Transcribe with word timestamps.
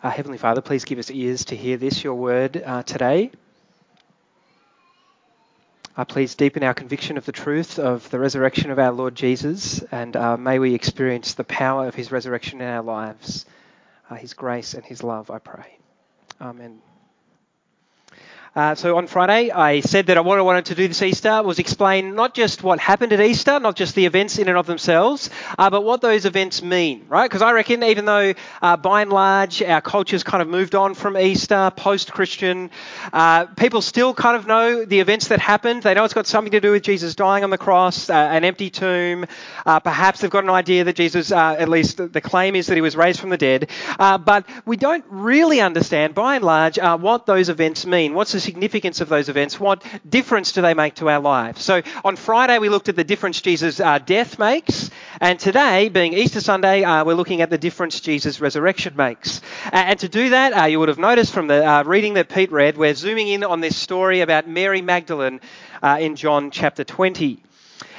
Uh, 0.00 0.10
Heavenly 0.10 0.38
Father, 0.38 0.60
please 0.60 0.84
give 0.84 0.98
us 0.98 1.10
ears 1.10 1.46
to 1.46 1.56
hear 1.56 1.76
this, 1.76 2.04
your 2.04 2.14
word, 2.14 2.62
uh, 2.64 2.84
today. 2.84 3.32
Uh, 5.96 6.04
please 6.04 6.36
deepen 6.36 6.62
our 6.62 6.74
conviction 6.74 7.18
of 7.18 7.26
the 7.26 7.32
truth 7.32 7.80
of 7.80 8.08
the 8.10 8.20
resurrection 8.20 8.70
of 8.70 8.78
our 8.78 8.92
Lord 8.92 9.16
Jesus, 9.16 9.82
and 9.90 10.14
uh, 10.14 10.36
may 10.36 10.60
we 10.60 10.72
experience 10.72 11.34
the 11.34 11.42
power 11.42 11.88
of 11.88 11.96
his 11.96 12.12
resurrection 12.12 12.60
in 12.60 12.68
our 12.68 12.84
lives, 12.84 13.44
uh, 14.08 14.14
his 14.14 14.34
grace 14.34 14.74
and 14.74 14.84
his 14.84 15.02
love, 15.02 15.32
I 15.32 15.38
pray. 15.38 15.78
Amen. 16.40 16.80
Uh, 18.56 18.74
so 18.74 18.96
on 18.96 19.06
Friday, 19.06 19.50
I 19.50 19.80
said 19.80 20.06
that 20.06 20.24
what 20.24 20.38
I 20.38 20.42
wanted 20.42 20.66
to 20.66 20.74
do 20.74 20.88
this 20.88 21.02
Easter 21.02 21.42
was 21.42 21.58
explain 21.58 22.14
not 22.14 22.34
just 22.34 22.62
what 22.62 22.80
happened 22.80 23.12
at 23.12 23.20
Easter, 23.20 23.60
not 23.60 23.76
just 23.76 23.94
the 23.94 24.06
events 24.06 24.38
in 24.38 24.48
and 24.48 24.56
of 24.56 24.66
themselves, 24.66 25.28
uh, 25.58 25.68
but 25.68 25.82
what 25.84 26.00
those 26.00 26.24
events 26.24 26.62
mean, 26.62 27.04
right? 27.08 27.28
Because 27.28 27.42
I 27.42 27.52
reckon 27.52 27.82
even 27.82 28.06
though 28.06 28.32
uh, 28.62 28.76
by 28.76 29.02
and 29.02 29.12
large 29.12 29.62
our 29.62 29.80
culture's 29.80 30.22
kind 30.22 30.40
of 30.40 30.48
moved 30.48 30.74
on 30.74 30.94
from 30.94 31.16
Easter, 31.18 31.70
post-Christian, 31.76 32.70
uh, 33.12 33.46
people 33.46 33.82
still 33.82 34.14
kind 34.14 34.36
of 34.36 34.46
know 34.46 34.84
the 34.84 35.00
events 35.00 35.28
that 35.28 35.40
happened. 35.40 35.82
They 35.82 35.94
know 35.94 36.04
it's 36.04 36.14
got 36.14 36.26
something 36.26 36.52
to 36.52 36.60
do 36.60 36.72
with 36.72 36.82
Jesus 36.82 37.14
dying 37.14 37.44
on 37.44 37.50
the 37.50 37.58
cross, 37.58 38.08
uh, 38.08 38.14
an 38.14 38.44
empty 38.44 38.70
tomb. 38.70 39.26
Perhaps 39.64 40.20
they've 40.20 40.30
got 40.30 40.44
an 40.44 40.50
idea 40.50 40.84
that 40.84 40.96
Jesus, 40.96 41.32
at 41.32 41.68
least 41.68 41.98
the 41.98 42.20
claim 42.20 42.56
is 42.56 42.68
that 42.68 42.74
he 42.74 42.80
was 42.80 42.96
raised 42.96 43.20
from 43.20 43.30
the 43.30 43.36
dead. 43.36 43.68
but 43.98 44.46
we 44.64 44.76
don't 44.76 45.04
really 45.08 45.60
understand, 45.60 46.14
by 46.14 46.36
and 46.36 46.44
large, 46.44 46.78
what 46.78 47.26
those 47.26 47.48
events 47.48 47.84
mean. 47.84 48.14
What's 48.14 48.37
the 48.38 48.44
significance 48.44 49.00
of 49.00 49.08
those 49.08 49.28
events? 49.28 49.58
What 49.58 49.84
difference 50.08 50.52
do 50.52 50.62
they 50.62 50.72
make 50.72 50.94
to 50.96 51.08
our 51.08 51.18
lives? 51.18 51.60
So 51.60 51.82
on 52.04 52.14
Friday, 52.14 52.58
we 52.58 52.68
looked 52.68 52.88
at 52.88 52.94
the 52.94 53.02
difference 53.02 53.40
Jesus' 53.40 53.80
uh, 53.80 53.98
death 53.98 54.38
makes. 54.38 54.90
And 55.20 55.40
today, 55.40 55.88
being 55.88 56.12
Easter 56.12 56.40
Sunday, 56.40 56.84
uh, 56.84 57.04
we're 57.04 57.14
looking 57.14 57.42
at 57.42 57.50
the 57.50 57.58
difference 57.58 57.98
Jesus' 57.98 58.40
resurrection 58.40 58.94
makes. 58.96 59.40
and 59.72 59.98
to 59.98 60.08
do 60.08 60.30
that, 60.30 60.56
uh, 60.56 60.64
you 60.66 60.78
would 60.78 60.88
have 60.88 61.00
noticed 61.00 61.34
from 61.34 61.48
the 61.48 61.68
uh, 61.68 61.82
reading 61.82 62.14
that 62.14 62.28
Pete 62.28 62.52
read, 62.52 62.78
we're 62.78 62.94
zooming 62.94 63.26
in 63.26 63.42
on 63.42 63.60
this 63.60 63.76
story 63.76 64.20
about 64.20 64.48
Mary 64.48 64.82
Magdalene 64.82 65.40
uh, 65.82 65.98
in 66.00 66.14
John 66.14 66.52
chapter 66.52 66.84
20. 66.84 67.42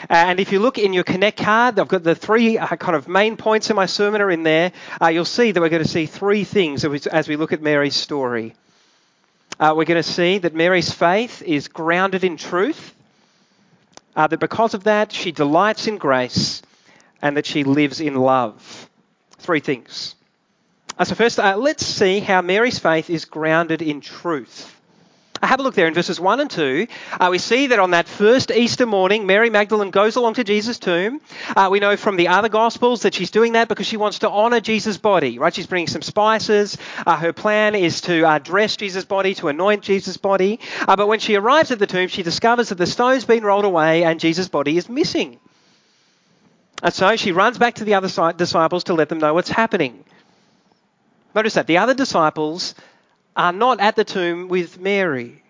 And 0.08 0.40
if 0.40 0.54
you 0.54 0.60
look 0.60 0.78
in 0.78 0.94
your 0.94 1.04
Connect 1.04 1.38
card, 1.38 1.78
I've 1.80 1.90
got 1.90 2.04
the 2.04 2.16
three 2.16 2.58
uh, 2.58 2.78
kind 2.78 2.96
of 2.96 3.10
main 3.10 3.36
points 3.36 3.70
in 3.70 3.76
my 3.76 3.88
sermon 3.88 4.22
are 4.22 4.32
in 4.32 4.44
there. 4.44 4.72
Uh, 5.02 5.08
you'll 5.08 5.26
see 5.26 5.52
that 5.52 5.60
we're 5.60 5.68
going 5.68 5.84
to 5.84 5.90
see 5.90 6.06
three 6.06 6.46
things 6.46 6.86
as 6.86 7.28
we 7.28 7.36
look 7.36 7.52
at 7.52 7.62
Mary's 7.62 7.98
story 7.98 8.56
uh, 9.60 9.74
we're 9.76 9.86
going 9.86 10.02
to 10.02 10.10
see 10.10 10.38
that 10.38 10.56
Mary's 10.56 10.92
faith 10.92 11.42
is 11.42 11.68
grounded 11.68 12.24
in 12.24 12.38
truth, 12.38 12.96
uh, 14.16 14.28
that 14.28 14.40
because 14.40 14.74
of 14.74 14.86
that, 14.86 15.12
she 15.12 15.32
delights 15.32 15.88
in 15.88 15.98
grace, 15.98 16.62
and 17.22 17.36
that 17.36 17.46
she 17.46 17.64
lives 17.64 18.00
in 18.00 18.16
love. 18.16 18.90
Three 19.38 19.60
things. 19.60 20.16
Uh, 20.98 21.04
so, 21.04 21.16
first, 21.16 21.40
uh, 21.40 21.58
let's 21.58 21.86
see 21.86 22.20
how 22.20 22.42
Mary's 22.42 22.80
faith 22.80 23.10
is 23.10 23.26
grounded 23.26 23.82
in 23.82 24.02
truth. 24.02 24.79
Have 25.42 25.60
a 25.60 25.64
look 25.64 25.76
there 25.76 25.88
in 25.88 25.94
verses 25.94 26.20
1 26.20 26.40
and 26.42 26.50
2. 26.50 26.88
Uh, 27.20 27.30
we 27.32 27.38
see 27.38 27.68
that 27.68 27.80
on 27.80 27.92
that 27.92 28.08
first 28.08 28.52
Easter 28.52 28.86
morning, 28.86 29.26
Mary 29.26 29.50
Magdalene 29.50 29.90
goes 29.90 30.16
along 30.18 30.34
to 30.36 30.44
Jesus' 30.44 30.80
tomb. 30.80 31.22
Uh, 31.56 31.70
we 31.72 31.80
know 31.80 31.96
from 31.96 32.18
the 32.18 32.28
other 32.28 32.50
Gospels 32.50 33.04
that 33.04 33.14
she's 33.14 33.32
doing 33.32 33.54
that 33.54 33.70
because 33.70 33.88
she 33.88 33.96
wants 33.96 34.20
to 34.20 34.30
honour 34.30 34.60
Jesus' 34.60 34.98
body, 34.98 35.40
right? 35.40 35.54
She's 35.54 35.68
bringing 35.68 35.88
some 35.88 36.02
spices. 36.02 36.78
Uh, 37.06 37.16
her 37.16 37.32
plan 37.32 37.74
is 37.76 38.02
to 38.02 38.24
uh, 38.24 38.40
dress 38.40 38.76
Jesus' 38.76 39.06
body, 39.06 39.34
to 39.36 39.48
anoint 39.48 39.84
Jesus' 39.84 40.18
body. 40.18 40.60
Uh, 40.88 40.96
but 40.96 41.08
when 41.08 41.20
she 41.20 41.36
arrives 41.36 41.72
at 41.72 41.80
the 41.80 41.88
tomb, 41.88 42.10
she 42.10 42.24
discovers 42.24 42.70
that 42.70 42.78
the 42.78 42.88
stone's 42.88 43.24
been 43.24 43.44
rolled 43.44 43.66
away 43.66 44.04
and 44.04 44.20
Jesus' 44.20 44.50
body 44.50 44.78
is 44.78 44.90
missing. 44.90 45.40
And 46.84 46.94
so 46.94 47.16
she 47.16 47.32
runs 47.32 47.58
back 47.58 47.76
to 47.76 47.86
the 47.86 47.96
other 47.96 48.34
disciples 48.34 48.86
to 48.86 48.94
let 48.94 49.10
them 49.10 49.20
know 49.20 49.34
what's 49.34 49.50
happening. 49.50 50.04
Notice 51.36 51.54
that 51.54 51.68
the 51.68 51.78
other 51.78 51.94
disciples 51.94 52.74
are 53.40 53.54
not 53.54 53.80
at 53.80 53.96
the 53.96 54.04
tomb 54.04 54.50
with 54.50 54.82
Mary. 54.82 55.42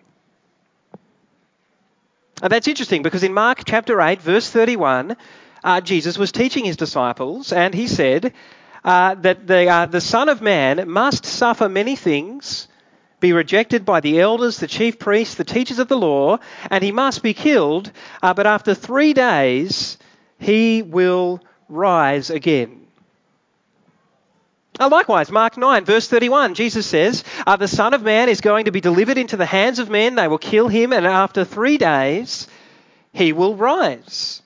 Now 2.40 2.46
that's 2.46 2.68
interesting 2.68 3.02
because 3.02 3.24
in 3.24 3.34
Mark 3.34 3.62
chapter 3.66 4.00
8, 4.00 4.22
verse 4.22 4.48
31, 4.48 5.16
uh, 5.64 5.80
Jesus 5.80 6.16
was 6.16 6.30
teaching 6.30 6.64
his 6.64 6.76
disciples 6.76 7.52
and 7.52 7.74
he 7.74 7.88
said 7.88 8.32
uh, 8.84 9.16
that 9.16 9.44
the, 9.44 9.68
uh, 9.68 9.86
the 9.86 10.00
Son 10.00 10.28
of 10.28 10.40
Man 10.40 10.88
must 10.88 11.26
suffer 11.26 11.68
many 11.68 11.96
things, 11.96 12.68
be 13.18 13.32
rejected 13.32 13.84
by 13.84 13.98
the 13.98 14.20
elders, 14.20 14.58
the 14.58 14.68
chief 14.68 15.00
priests, 15.00 15.34
the 15.34 15.42
teachers 15.42 15.80
of 15.80 15.88
the 15.88 15.98
law, 15.98 16.38
and 16.70 16.84
he 16.84 16.92
must 16.92 17.24
be 17.24 17.34
killed, 17.34 17.90
uh, 18.22 18.32
but 18.32 18.46
after 18.46 18.72
three 18.72 19.14
days 19.14 19.98
he 20.38 20.82
will 20.82 21.40
rise 21.68 22.30
again. 22.30 22.86
Uh, 24.80 24.88
likewise, 24.88 25.30
Mark 25.30 25.58
9, 25.58 25.84
verse 25.84 26.08
31, 26.08 26.54
Jesus 26.54 26.86
says, 26.86 27.22
uh, 27.46 27.56
The 27.56 27.68
Son 27.68 27.92
of 27.92 28.02
Man 28.02 28.30
is 28.30 28.40
going 28.40 28.64
to 28.64 28.72
be 28.72 28.80
delivered 28.80 29.18
into 29.18 29.36
the 29.36 29.44
hands 29.44 29.78
of 29.78 29.90
men. 29.90 30.14
They 30.14 30.26
will 30.26 30.38
kill 30.38 30.68
him, 30.68 30.94
and 30.94 31.06
after 31.06 31.44
three 31.44 31.76
days, 31.76 32.48
he 33.12 33.34
will 33.34 33.54
rise. 33.54 34.40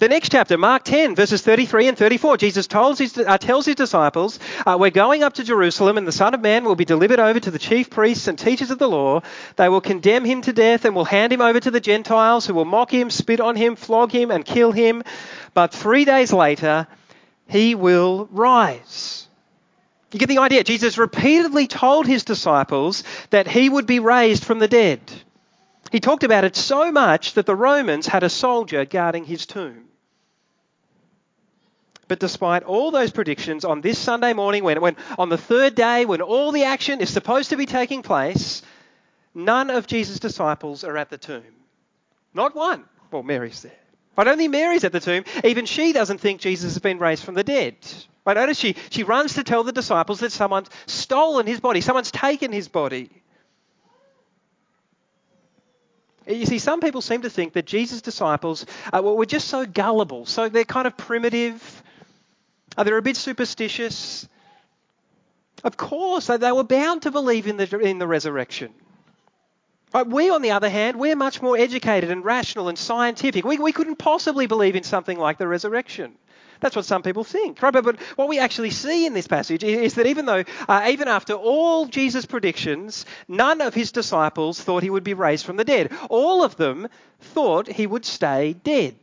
The 0.00 0.08
next 0.08 0.32
chapter, 0.32 0.58
Mark 0.58 0.82
10, 0.84 1.14
verses 1.14 1.42
33 1.42 1.86
and 1.86 1.96
34, 1.96 2.38
Jesus 2.38 2.66
his, 2.98 3.16
uh, 3.18 3.38
tells 3.38 3.66
his 3.66 3.76
disciples, 3.76 4.40
uh, 4.66 4.76
We're 4.80 4.90
going 4.90 5.22
up 5.22 5.34
to 5.34 5.44
Jerusalem, 5.44 5.98
and 5.98 6.06
the 6.06 6.10
Son 6.10 6.34
of 6.34 6.40
Man 6.40 6.64
will 6.64 6.74
be 6.74 6.84
delivered 6.84 7.20
over 7.20 7.38
to 7.38 7.50
the 7.52 7.58
chief 7.58 7.90
priests 7.90 8.26
and 8.26 8.36
teachers 8.36 8.72
of 8.72 8.78
the 8.78 8.88
law. 8.88 9.20
They 9.54 9.68
will 9.68 9.82
condemn 9.82 10.24
him 10.24 10.40
to 10.42 10.52
death 10.52 10.84
and 10.84 10.96
will 10.96 11.04
hand 11.04 11.32
him 11.32 11.42
over 11.42 11.60
to 11.60 11.70
the 11.70 11.80
Gentiles, 11.80 12.44
who 12.44 12.54
will 12.54 12.64
mock 12.64 12.90
him, 12.90 13.08
spit 13.08 13.38
on 13.40 13.54
him, 13.54 13.76
flog 13.76 14.10
him, 14.10 14.32
and 14.32 14.44
kill 14.44 14.72
him. 14.72 15.04
But 15.54 15.72
three 15.72 16.04
days 16.04 16.32
later, 16.32 16.88
he 17.46 17.76
will 17.76 18.26
rise. 18.32 19.19
You 20.12 20.18
get 20.18 20.28
the 20.28 20.38
idea. 20.38 20.64
Jesus 20.64 20.98
repeatedly 20.98 21.66
told 21.66 22.06
his 22.06 22.24
disciples 22.24 23.04
that 23.30 23.46
he 23.46 23.68
would 23.68 23.86
be 23.86 24.00
raised 24.00 24.44
from 24.44 24.58
the 24.58 24.68
dead. 24.68 25.00
He 25.92 26.00
talked 26.00 26.24
about 26.24 26.44
it 26.44 26.56
so 26.56 26.90
much 26.90 27.34
that 27.34 27.46
the 27.46 27.54
Romans 27.54 28.06
had 28.06 28.22
a 28.22 28.28
soldier 28.28 28.84
guarding 28.84 29.24
his 29.24 29.46
tomb. 29.46 29.86
But 32.08 32.18
despite 32.18 32.64
all 32.64 32.90
those 32.90 33.12
predictions, 33.12 33.64
on 33.64 33.82
this 33.82 33.98
Sunday 33.98 34.32
morning, 34.32 34.64
when, 34.64 34.80
when 34.80 34.96
on 35.16 35.28
the 35.28 35.38
third 35.38 35.76
day, 35.76 36.06
when 36.06 36.20
all 36.20 36.50
the 36.50 36.64
action 36.64 37.00
is 37.00 37.08
supposed 37.08 37.50
to 37.50 37.56
be 37.56 37.66
taking 37.66 38.02
place, 38.02 38.62
none 39.32 39.70
of 39.70 39.86
Jesus' 39.86 40.18
disciples 40.18 40.82
are 40.82 40.96
at 40.96 41.10
the 41.10 41.18
tomb. 41.18 41.44
Not 42.34 42.56
one. 42.56 42.84
Well, 43.12 43.22
Mary's 43.22 43.62
there. 43.62 43.79
But 44.14 44.28
only 44.28 44.48
Mary's 44.48 44.84
at 44.84 44.92
the 44.92 45.00
tomb. 45.00 45.24
Even 45.44 45.66
she 45.66 45.92
doesn't 45.92 46.18
think 46.18 46.40
Jesus 46.40 46.74
has 46.74 46.82
been 46.82 46.98
raised 46.98 47.24
from 47.24 47.34
the 47.34 47.44
dead. 47.44 47.76
But 48.24 48.34
notice 48.34 48.58
she, 48.58 48.76
she 48.90 49.02
runs 49.02 49.34
to 49.34 49.44
tell 49.44 49.64
the 49.64 49.72
disciples 49.72 50.20
that 50.20 50.32
someone's 50.32 50.68
stolen 50.86 51.46
his 51.46 51.60
body, 51.60 51.80
someone's 51.80 52.10
taken 52.10 52.52
his 52.52 52.68
body. 52.68 53.10
You 56.26 56.46
see, 56.46 56.58
some 56.58 56.80
people 56.80 57.00
seem 57.00 57.22
to 57.22 57.30
think 57.30 57.54
that 57.54 57.66
Jesus' 57.66 58.02
disciples 58.02 58.66
uh, 58.92 59.02
were 59.02 59.26
just 59.26 59.48
so 59.48 59.64
gullible, 59.66 60.26
so 60.26 60.48
they're 60.48 60.64
kind 60.64 60.86
of 60.86 60.96
primitive, 60.96 61.82
uh, 62.76 62.84
they're 62.84 62.98
a 62.98 63.02
bit 63.02 63.16
superstitious. 63.16 64.28
Of 65.64 65.76
course, 65.76 66.26
they 66.28 66.52
were 66.52 66.64
bound 66.64 67.02
to 67.02 67.10
believe 67.10 67.46
in 67.46 67.56
the, 67.56 67.78
in 67.78 67.98
the 67.98 68.06
resurrection. 68.06 68.72
Right, 69.92 70.06
we, 70.06 70.30
on 70.30 70.42
the 70.42 70.52
other 70.52 70.68
hand, 70.68 70.98
we're 70.98 71.16
much 71.16 71.42
more 71.42 71.56
educated 71.56 72.10
and 72.10 72.24
rational 72.24 72.68
and 72.68 72.78
scientific. 72.78 73.44
We, 73.44 73.58
we 73.58 73.72
couldn't 73.72 73.96
possibly 73.96 74.46
believe 74.46 74.76
in 74.76 74.84
something 74.84 75.18
like 75.18 75.38
the 75.38 75.48
resurrection. 75.48 76.12
That's 76.60 76.76
what 76.76 76.84
some 76.84 77.02
people 77.02 77.24
think. 77.24 77.60
Right? 77.60 77.72
But, 77.72 77.84
but 77.84 77.98
what 78.16 78.28
we 78.28 78.38
actually 78.38 78.70
see 78.70 79.06
in 79.06 79.14
this 79.14 79.26
passage 79.26 79.64
is 79.64 79.94
that 79.94 80.06
even 80.06 80.26
though, 80.26 80.44
uh, 80.68 80.86
even 80.90 81.08
after 81.08 81.32
all 81.32 81.86
Jesus' 81.86 82.26
predictions, 82.26 83.04
none 83.26 83.60
of 83.60 83.74
his 83.74 83.90
disciples 83.90 84.60
thought 84.60 84.82
he 84.82 84.90
would 84.90 85.04
be 85.04 85.14
raised 85.14 85.44
from 85.44 85.56
the 85.56 85.64
dead. 85.64 85.92
All 86.08 86.44
of 86.44 86.56
them 86.56 86.86
thought 87.20 87.66
he 87.66 87.86
would 87.86 88.04
stay 88.04 88.52
dead. 88.52 88.94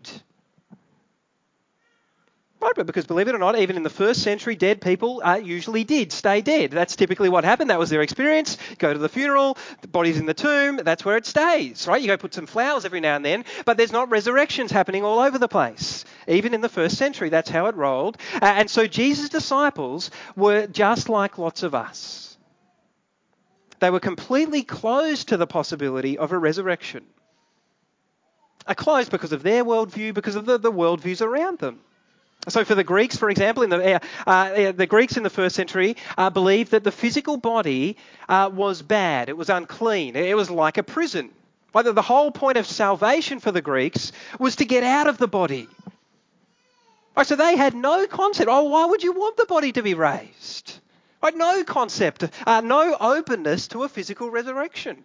Right, 2.59 2.73
because 2.73 3.06
believe 3.06 3.28
it 3.28 3.35
or 3.35 3.38
not, 3.38 3.57
even 3.59 3.75
in 3.75 3.84
the 3.84 3.90
first 3.90 4.23
century, 4.23 4.56
dead 4.56 4.81
people 4.81 5.22
uh, 5.23 5.35
usually 5.35 5.84
did 5.84 6.12
stay 6.12 6.41
dead. 6.41 6.72
That's 6.72 6.95
typically 6.95 7.29
what 7.29 7.43
happened. 7.43 7.70
That 7.70 7.78
was 7.78 7.91
their 7.91 8.02
experience. 8.02 8.58
Go 8.79 8.91
to 8.91 8.97
the 8.97 9.09
funeral, 9.09 9.59
the 9.81 9.87
body's 9.87 10.17
in 10.17 10.26
the 10.26 10.34
tomb, 10.34 10.78
that's 10.78 11.05
where 11.05 11.17
it 11.17 11.28
stays, 11.28 11.87
right? 11.87 12.02
You 12.02 12.08
go 12.08 12.17
put 12.17 12.34
some 12.34 12.47
flowers 12.47 12.84
every 12.84 12.99
now 12.99 13.16
and 13.16 13.23
then, 13.23 13.46
but 13.66 13.78
there's 13.78 13.91
not 13.91 14.09
resurrections 14.09 14.72
happening 14.72 15.03
all 15.03 15.20
over 15.20 15.37
the 15.37 15.47
place. 15.47 16.03
Even 16.28 16.55
in 16.55 16.61
the 16.61 16.70
first 16.70 16.97
century, 16.97 17.29
that's 17.29 17.49
how 17.49 17.67
it 17.67 17.76
rolled. 17.76 18.17
Uh, 18.34 18.40
and 18.46 18.70
so 18.70 18.87
Jesus' 18.87 19.29
disciples 19.29 20.09
were 20.35 20.66
just 20.66 21.09
like 21.09 21.37
lots 21.37 21.61
of 21.61 21.76
us. 21.76 22.37
They 23.79 23.91
were 23.91 23.99
completely 23.99 24.64
closed 24.64 25.29
to 25.29 25.37
the 25.37 25.46
possibility 25.47 26.17
of 26.17 26.31
a 26.31 26.37
resurrection. 26.40 27.05
Are 28.66 28.73
closed 28.73 29.11
because 29.11 29.31
of 29.31 29.43
their 29.43 29.64
worldview, 29.64 30.16
because 30.16 30.35
of 30.35 30.46
the, 30.46 30.58
the 30.58 30.72
worldviews 30.72 31.22
around 31.22 31.59
them. 31.59 31.81
So, 32.47 32.63
for 32.63 32.75
the 32.75 32.84
Greeks, 32.84 33.17
for 33.17 33.29
example, 33.29 33.63
in 33.63 33.69
the, 33.69 33.95
uh, 33.95 33.99
uh, 34.25 34.72
the 34.72 34.87
Greeks 34.87 35.17
in 35.17 35.23
the 35.23 35.29
first 35.29 35.55
century 35.55 35.97
uh, 36.17 36.29
believed 36.29 36.72
that 36.72 36.84
the 36.84 36.91
physical 36.91 37.35
body 37.35 37.97
uh, 38.29 38.49
was 38.53 38.81
bad, 38.81 39.28
it 39.28 39.35
was 39.35 39.49
unclean, 39.49 40.16
it 40.16 40.35
was 40.35 40.49
like 40.49 40.78
a 40.78 40.84
prison. 40.84 41.31
Like 41.73 41.93
the 41.93 42.01
whole 42.01 42.31
point 42.31 42.57
of 42.57 42.66
salvation 42.66 43.39
for 43.39 43.51
the 43.51 43.61
Greeks 43.61 44.11
was 44.39 44.55
to 44.57 44.66
get 44.66 44.84
out 44.84 45.07
of 45.07 45.17
the 45.17 45.28
body. 45.28 45.67
Right, 47.16 47.28
so 47.28 47.35
they 47.35 47.57
had 47.57 47.73
no 47.73 48.07
concept. 48.07 48.49
Oh, 48.49 48.63
why 48.63 48.85
would 48.85 49.03
you 49.03 49.11
want 49.11 49.37
the 49.37 49.45
body 49.45 49.72
to 49.73 49.81
be 49.81 49.93
raised? 49.93 50.79
Right? 51.22 51.35
No 51.35 51.63
concept, 51.63 52.23
uh, 52.45 52.61
no 52.61 52.95
openness 52.99 53.67
to 53.69 53.83
a 53.83 53.90
physical 53.90 54.29
resurrection. 54.29 55.03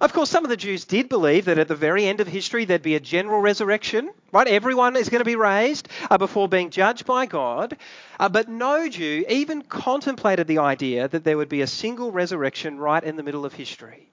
Of 0.00 0.12
course, 0.12 0.30
some 0.30 0.44
of 0.44 0.48
the 0.48 0.56
Jews 0.56 0.84
did 0.84 1.08
believe 1.08 1.46
that 1.46 1.58
at 1.58 1.66
the 1.66 1.74
very 1.74 2.06
end 2.06 2.20
of 2.20 2.28
history 2.28 2.64
there'd 2.64 2.82
be 2.82 2.94
a 2.94 3.00
general 3.00 3.40
resurrection, 3.40 4.10
right? 4.30 4.46
Everyone 4.46 4.96
is 4.96 5.08
going 5.08 5.20
to 5.20 5.24
be 5.24 5.34
raised 5.34 5.88
uh, 6.08 6.18
before 6.18 6.48
being 6.48 6.70
judged 6.70 7.04
by 7.04 7.26
God. 7.26 7.76
Uh, 8.20 8.28
but 8.28 8.48
no 8.48 8.88
Jew 8.88 9.24
even 9.28 9.62
contemplated 9.62 10.46
the 10.46 10.58
idea 10.58 11.08
that 11.08 11.24
there 11.24 11.36
would 11.36 11.48
be 11.48 11.62
a 11.62 11.66
single 11.66 12.12
resurrection 12.12 12.78
right 12.78 13.02
in 13.02 13.16
the 13.16 13.24
middle 13.24 13.44
of 13.44 13.52
history. 13.54 14.08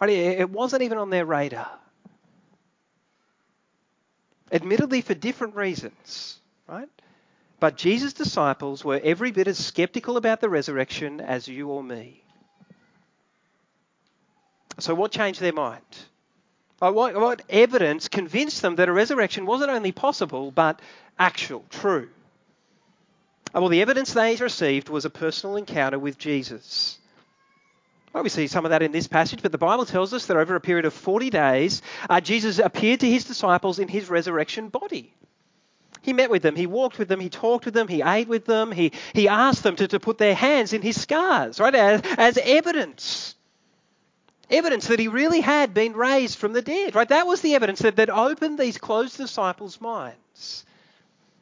Right? 0.00 0.10
It 0.10 0.50
wasn't 0.50 0.82
even 0.82 0.98
on 0.98 1.10
their 1.10 1.24
radar. 1.24 1.70
Admittedly, 4.52 5.00
for 5.00 5.14
different 5.14 5.56
reasons, 5.56 6.38
right? 6.68 6.88
But 7.58 7.76
Jesus' 7.76 8.12
disciples 8.12 8.84
were 8.84 9.00
every 9.02 9.32
bit 9.32 9.48
as 9.48 9.58
skeptical 9.58 10.16
about 10.16 10.40
the 10.40 10.48
resurrection 10.48 11.20
as 11.20 11.48
you 11.48 11.68
or 11.68 11.82
me. 11.82 12.22
So, 14.78 14.94
what 14.94 15.10
changed 15.10 15.40
their 15.40 15.52
mind? 15.52 15.82
What, 16.78 17.14
what 17.14 17.42
evidence 17.48 18.08
convinced 18.08 18.60
them 18.60 18.76
that 18.76 18.88
a 18.88 18.92
resurrection 18.92 19.46
wasn't 19.46 19.70
only 19.70 19.92
possible, 19.92 20.50
but 20.50 20.80
actual, 21.18 21.64
true? 21.70 22.10
Uh, 23.54 23.60
well, 23.60 23.70
the 23.70 23.80
evidence 23.80 24.12
they 24.12 24.36
received 24.36 24.90
was 24.90 25.06
a 25.06 25.10
personal 25.10 25.56
encounter 25.56 25.98
with 25.98 26.18
Jesus. 26.18 26.98
Well, 28.12 28.22
we 28.22 28.28
see 28.28 28.46
some 28.46 28.66
of 28.66 28.70
that 28.70 28.82
in 28.82 28.92
this 28.92 29.08
passage, 29.08 29.42
but 29.42 29.52
the 29.52 29.58
Bible 29.58 29.86
tells 29.86 30.12
us 30.12 30.26
that 30.26 30.36
over 30.36 30.54
a 30.54 30.60
period 30.60 30.84
of 30.84 30.92
40 30.92 31.30
days, 31.30 31.80
uh, 32.10 32.20
Jesus 32.20 32.58
appeared 32.58 33.00
to 33.00 33.10
his 33.10 33.24
disciples 33.24 33.78
in 33.78 33.88
his 33.88 34.10
resurrection 34.10 34.68
body. 34.68 35.12
He 36.02 36.12
met 36.12 36.30
with 36.30 36.42
them, 36.42 36.54
he 36.54 36.66
walked 36.66 36.98
with 36.98 37.08
them, 37.08 37.20
he 37.20 37.30
talked 37.30 37.64
with 37.64 37.74
them, 37.74 37.88
he 37.88 38.02
ate 38.02 38.28
with 38.28 38.44
them, 38.44 38.70
he, 38.70 38.92
he 39.12 39.28
asked 39.28 39.62
them 39.62 39.76
to, 39.76 39.88
to 39.88 39.98
put 39.98 40.18
their 40.18 40.34
hands 40.34 40.72
in 40.72 40.82
his 40.82 41.00
scars, 41.00 41.58
right, 41.58 41.74
as, 41.74 42.02
as 42.16 42.38
evidence 42.38 43.34
evidence 44.50 44.88
that 44.88 44.98
he 44.98 45.08
really 45.08 45.40
had 45.40 45.74
been 45.74 45.94
raised 45.94 46.38
from 46.38 46.52
the 46.52 46.62
dead, 46.62 46.94
right? 46.94 47.08
That 47.08 47.26
was 47.26 47.40
the 47.40 47.54
evidence 47.54 47.80
that, 47.80 47.96
that 47.96 48.10
opened 48.10 48.58
these 48.58 48.78
closed 48.78 49.16
disciples' 49.16 49.80
minds, 49.80 50.64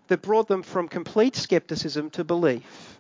that 0.09 0.23
brought 0.23 0.49
them 0.49 0.63
from 0.63 0.89
complete 0.89 1.37
skepticism 1.37 2.11
to 2.11 2.25
belief. 2.25 2.99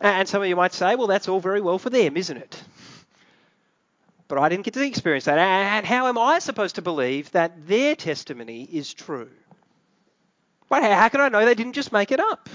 And 0.00 0.26
some 0.26 0.40
of 0.40 0.48
you 0.48 0.56
might 0.56 0.72
say, 0.72 0.96
well, 0.96 1.06
that's 1.06 1.28
all 1.28 1.40
very 1.40 1.60
well 1.60 1.78
for 1.78 1.90
them, 1.90 2.16
isn't 2.16 2.36
it? 2.36 2.62
But 4.28 4.38
I 4.38 4.48
didn't 4.48 4.64
get 4.64 4.74
to 4.74 4.86
experience 4.86 5.24
that. 5.24 5.38
And 5.38 5.84
how 5.84 6.06
am 6.06 6.16
I 6.16 6.38
supposed 6.38 6.76
to 6.76 6.82
believe 6.82 7.30
that 7.32 7.66
their 7.66 7.94
testimony 7.96 8.62
is 8.62 8.94
true? 8.94 9.28
How 10.70 11.08
can 11.08 11.20
I 11.20 11.28
know 11.28 11.44
they 11.44 11.54
didn't 11.54 11.72
just 11.72 11.92
make 11.92 12.12
it 12.12 12.20
up? 12.20 12.48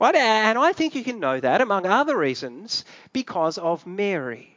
Right? 0.00 0.14
And 0.14 0.58
I 0.58 0.72
think 0.72 0.94
you 0.94 1.04
can 1.04 1.20
know 1.20 1.38
that, 1.40 1.60
among 1.60 1.86
other 1.86 2.16
reasons, 2.16 2.84
because 3.12 3.58
of 3.58 3.86
Mary. 3.86 4.54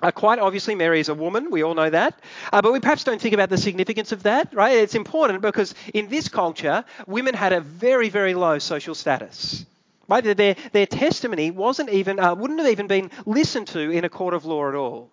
Uh, 0.00 0.12
quite 0.12 0.38
obviously, 0.38 0.74
Mary 0.74 1.00
is 1.00 1.08
a 1.08 1.14
woman. 1.14 1.50
We 1.50 1.64
all 1.64 1.74
know 1.74 1.90
that. 1.90 2.20
Uh, 2.52 2.62
but 2.62 2.72
we 2.72 2.78
perhaps 2.78 3.04
don't 3.04 3.20
think 3.20 3.34
about 3.34 3.48
the 3.48 3.58
significance 3.58 4.12
of 4.12 4.22
that, 4.22 4.54
right? 4.54 4.76
It's 4.76 4.94
important 4.94 5.42
because 5.42 5.74
in 5.92 6.08
this 6.08 6.28
culture, 6.28 6.84
women 7.06 7.34
had 7.34 7.52
a 7.52 7.60
very, 7.60 8.08
very 8.08 8.34
low 8.34 8.58
social 8.58 8.94
status. 8.94 9.66
Right? 10.06 10.24
Their, 10.24 10.56
their 10.72 10.86
testimony 10.86 11.50
wasn't 11.50 11.90
even, 11.90 12.18
uh, 12.18 12.34
wouldn't 12.34 12.60
have 12.60 12.68
even 12.68 12.86
been 12.86 13.10
listened 13.26 13.66
to 13.68 13.90
in 13.90 14.04
a 14.04 14.08
court 14.08 14.34
of 14.34 14.44
law 14.44 14.68
at 14.68 14.74
all. 14.74 15.10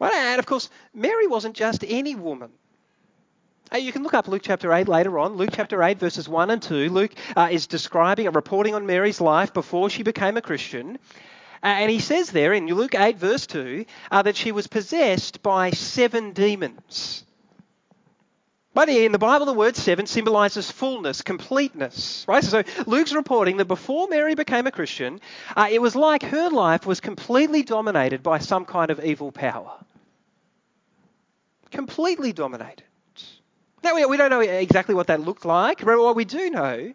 Right? 0.00 0.12
And 0.12 0.38
of 0.38 0.46
course, 0.46 0.68
Mary 0.92 1.26
wasn't 1.26 1.54
just 1.54 1.84
any 1.86 2.14
woman. 2.14 2.50
You 3.76 3.92
can 3.92 4.02
look 4.02 4.14
up 4.14 4.28
Luke 4.28 4.42
chapter 4.44 4.72
8 4.72 4.88
later 4.88 5.18
on. 5.18 5.36
Luke 5.36 5.50
chapter 5.52 5.82
8, 5.82 5.98
verses 5.98 6.28
1 6.28 6.50
and 6.50 6.62
2. 6.62 6.88
Luke 6.88 7.12
uh, 7.36 7.48
is 7.50 7.66
describing 7.66 8.26
and 8.26 8.34
reporting 8.34 8.74
on 8.74 8.86
Mary's 8.86 9.20
life 9.20 9.52
before 9.52 9.90
she 9.90 10.02
became 10.02 10.38
a 10.38 10.42
Christian. 10.42 10.98
Uh, 11.62 11.66
and 11.66 11.90
he 11.90 11.98
says 11.98 12.30
there 12.30 12.54
in 12.54 12.66
Luke 12.66 12.94
8, 12.94 13.18
verse 13.18 13.46
2, 13.46 13.84
uh, 14.10 14.22
that 14.22 14.36
she 14.36 14.52
was 14.52 14.66
possessed 14.66 15.42
by 15.42 15.70
seven 15.70 16.32
demons. 16.32 17.24
But 18.72 18.88
in 18.88 19.12
the 19.12 19.18
Bible, 19.18 19.44
the 19.44 19.52
word 19.52 19.76
seven 19.76 20.06
symbolizes 20.06 20.70
fullness, 20.70 21.20
completeness. 21.20 22.24
Right? 22.26 22.44
So 22.44 22.62
Luke's 22.86 23.12
reporting 23.12 23.58
that 23.58 23.66
before 23.66 24.08
Mary 24.08 24.34
became 24.34 24.66
a 24.66 24.70
Christian, 24.70 25.20
uh, 25.56 25.68
it 25.70 25.82
was 25.82 25.94
like 25.94 26.22
her 26.22 26.48
life 26.48 26.86
was 26.86 27.00
completely 27.00 27.64
dominated 27.64 28.22
by 28.22 28.38
some 28.38 28.64
kind 28.64 28.90
of 28.90 29.04
evil 29.04 29.30
power. 29.30 29.72
Completely 31.70 32.32
dominated. 32.32 32.84
Now, 33.82 33.94
we, 33.94 34.04
we 34.06 34.16
don't 34.16 34.30
know 34.30 34.40
exactly 34.40 34.94
what 34.94 35.06
that 35.08 35.20
looked 35.20 35.44
like, 35.44 35.84
but 35.84 35.98
what 35.98 36.16
we 36.16 36.24
do 36.24 36.50
know 36.50 36.92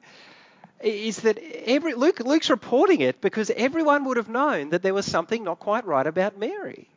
is 0.82 1.22
that 1.22 1.38
every, 1.38 1.94
Luke, 1.94 2.20
Luke's 2.20 2.50
reporting 2.50 3.02
it 3.02 3.22
because 3.22 3.50
everyone 3.52 4.04
would 4.06 4.18
have 4.18 4.30
known 4.30 4.70
that 4.70 4.82
there 4.82 4.94
was 4.94 5.06
something 5.06 5.44
not 5.44 5.60
quite 5.60 5.86
right 5.86 6.06
about 6.06 6.38
Mary. 6.38 6.90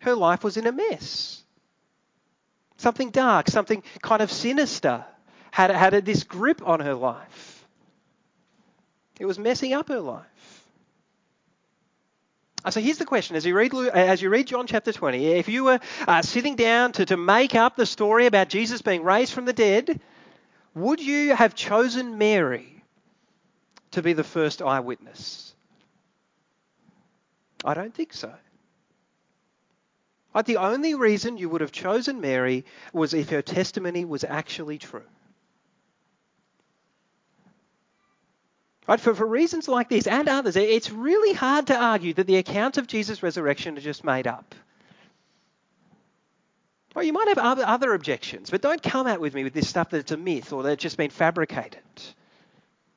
Her 0.00 0.14
life 0.14 0.42
was 0.42 0.56
in 0.56 0.66
a 0.66 0.72
mess. 0.72 1.42
Something 2.78 3.10
dark, 3.10 3.48
something 3.48 3.82
kind 4.00 4.22
of 4.22 4.32
sinister 4.32 5.04
had, 5.50 5.70
had 5.70 6.06
this 6.06 6.24
grip 6.24 6.66
on 6.66 6.80
her 6.80 6.94
life. 6.94 7.66
It 9.18 9.26
was 9.26 9.38
messing 9.38 9.74
up 9.74 9.88
her 9.88 10.00
life. 10.00 10.24
So 12.68 12.80
here's 12.80 12.98
the 12.98 13.06
question: 13.06 13.36
as 13.36 13.46
you 13.46 13.56
read 13.56 13.72
as 13.74 14.20
you 14.20 14.28
read 14.28 14.46
John 14.46 14.66
chapter 14.66 14.92
20, 14.92 15.26
if 15.26 15.48
you 15.48 15.64
were 15.64 15.80
uh, 16.06 16.20
sitting 16.20 16.56
down 16.56 16.92
to, 16.92 17.06
to 17.06 17.16
make 17.16 17.54
up 17.54 17.76
the 17.76 17.86
story 17.86 18.26
about 18.26 18.48
Jesus 18.48 18.82
being 18.82 19.02
raised 19.02 19.32
from 19.32 19.46
the 19.46 19.52
dead, 19.54 20.00
would 20.74 21.00
you 21.00 21.34
have 21.34 21.54
chosen 21.54 22.18
Mary 22.18 22.82
to 23.92 24.02
be 24.02 24.12
the 24.12 24.24
first 24.24 24.60
eyewitness? 24.60 25.54
I 27.64 27.74
don't 27.74 27.94
think 27.94 28.12
so. 28.12 28.32
But 30.32 30.46
the 30.46 30.58
only 30.58 30.94
reason 30.94 31.38
you 31.38 31.48
would 31.48 31.60
have 31.60 31.72
chosen 31.72 32.20
Mary 32.20 32.64
was 32.92 33.14
if 33.14 33.30
her 33.30 33.42
testimony 33.42 34.04
was 34.04 34.22
actually 34.22 34.78
true. 34.78 35.02
Right? 38.88 39.00
For, 39.00 39.14
for 39.14 39.26
reasons 39.26 39.68
like 39.68 39.88
this 39.88 40.06
and 40.06 40.28
others, 40.28 40.56
it's 40.56 40.90
really 40.90 41.32
hard 41.32 41.68
to 41.68 41.76
argue 41.76 42.14
that 42.14 42.26
the 42.26 42.36
accounts 42.36 42.78
of 42.78 42.86
Jesus' 42.86 43.22
resurrection 43.22 43.76
are 43.76 43.82
just 43.82 44.04
made 44.04 44.26
up. 44.26 44.54
Well, 46.94 47.04
you 47.04 47.12
might 47.12 47.28
have 47.28 47.38
other, 47.38 47.64
other 47.64 47.94
objections, 47.94 48.50
but 48.50 48.62
don't 48.62 48.82
come 48.82 49.06
out 49.06 49.20
with 49.20 49.34
me 49.34 49.44
with 49.44 49.54
this 49.54 49.68
stuff 49.68 49.90
that 49.90 49.98
it's 49.98 50.12
a 50.12 50.16
myth 50.16 50.52
or 50.52 50.64
that 50.64 50.72
it's 50.72 50.82
just 50.82 50.96
been 50.96 51.10
fabricated. 51.10 51.82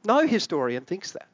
No 0.04 0.26
historian 0.26 0.84
thinks 0.84 1.12
that. 1.12 1.28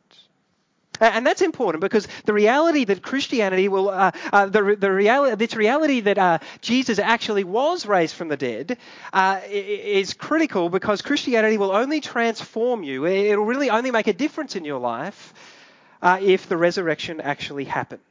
And 0.99 1.25
that's 1.25 1.41
important 1.41 1.81
because 1.81 2.07
the 2.25 2.33
reality 2.33 2.85
that 2.85 3.01
Christianity 3.01 3.67
will, 3.67 3.89
uh, 3.89 4.11
uh, 4.33 4.47
the, 4.47 4.75
the 4.77 4.91
reality, 4.91 5.35
this 5.35 5.55
reality 5.55 6.01
that 6.01 6.17
uh, 6.17 6.39
Jesus 6.61 6.99
actually 6.99 7.43
was 7.43 7.85
raised 7.85 8.15
from 8.15 8.27
the 8.27 8.37
dead 8.37 8.77
uh, 9.13 9.39
is 9.49 10.13
critical 10.13 10.69
because 10.69 11.01
Christianity 11.01 11.57
will 11.57 11.71
only 11.71 12.01
transform 12.01 12.83
you. 12.83 13.05
It'll 13.05 13.45
really 13.45 13.69
only 13.69 13.91
make 13.91 14.07
a 14.07 14.13
difference 14.13 14.55
in 14.55 14.65
your 14.65 14.79
life 14.79 15.33
uh, 16.01 16.19
if 16.21 16.47
the 16.47 16.57
resurrection 16.57 17.21
actually 17.21 17.65
happened. 17.65 18.01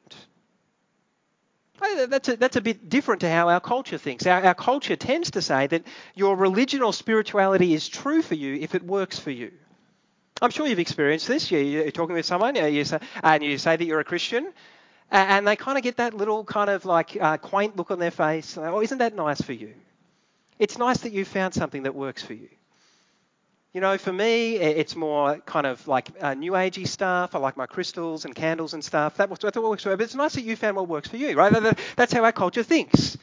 That's 2.08 2.28
a, 2.28 2.36
that's 2.36 2.56
a 2.56 2.60
bit 2.60 2.88
different 2.88 3.20
to 3.20 3.30
how 3.30 3.48
our 3.48 3.60
culture 3.60 3.98
thinks. 3.98 4.26
Our, 4.26 4.42
our 4.44 4.54
culture 4.54 4.96
tends 4.96 5.32
to 5.32 5.42
say 5.42 5.68
that 5.68 5.84
your 6.14 6.36
religion 6.36 6.82
or 6.82 6.92
spirituality 6.92 7.72
is 7.72 7.88
true 7.88 8.20
for 8.20 8.34
you 8.34 8.54
if 8.54 8.74
it 8.74 8.82
works 8.82 9.18
for 9.18 9.30
you. 9.30 9.52
I'm 10.40 10.50
sure 10.50 10.66
you've 10.66 10.78
experienced 10.78 11.26
this. 11.28 11.50
You're 11.50 11.90
talking 11.90 12.14
with 12.14 12.26
someone, 12.26 12.54
say, 12.54 12.98
and 13.22 13.42
you 13.42 13.58
say 13.58 13.76
that 13.76 13.84
you're 13.84 14.00
a 14.00 14.04
Christian, 14.04 14.52
and 15.10 15.46
they 15.46 15.56
kind 15.56 15.76
of 15.78 15.84
get 15.84 15.96
that 15.96 16.14
little 16.14 16.44
kind 16.44 16.70
of 16.70 16.84
like 16.84 17.16
uh, 17.20 17.36
quaint 17.38 17.76
look 17.76 17.90
on 17.90 17.98
their 17.98 18.10
face. 18.10 18.56
Oh, 18.56 18.80
isn't 18.80 18.98
that 18.98 19.14
nice 19.14 19.40
for 19.40 19.52
you? 19.52 19.74
It's 20.58 20.78
nice 20.78 20.98
that 21.00 21.12
you 21.12 21.24
found 21.24 21.54
something 21.54 21.84
that 21.84 21.94
works 21.94 22.22
for 22.22 22.34
you. 22.34 22.48
You 23.72 23.80
know, 23.80 23.98
for 23.98 24.12
me, 24.12 24.56
it's 24.56 24.96
more 24.96 25.38
kind 25.40 25.66
of 25.66 25.86
like 25.86 26.08
uh, 26.20 26.34
new 26.34 26.52
agey 26.52 26.86
stuff. 26.86 27.34
I 27.34 27.38
like 27.38 27.56
my 27.56 27.66
crystals 27.66 28.24
and 28.24 28.34
candles 28.34 28.74
and 28.74 28.82
stuff. 28.82 29.18
That, 29.18 29.28
that's 29.28 29.56
what 29.56 29.62
works 29.64 29.82
for 29.82 29.90
me. 29.90 29.96
But 29.96 30.04
it's 30.04 30.14
nice 30.14 30.34
that 30.34 30.42
you 30.42 30.56
found 30.56 30.76
what 30.76 30.88
works 30.88 31.08
for 31.08 31.16
you, 31.16 31.36
right? 31.36 31.52
That's 31.94 32.12
how 32.12 32.24
our 32.24 32.32
culture 32.32 32.62
thinks 32.62 33.18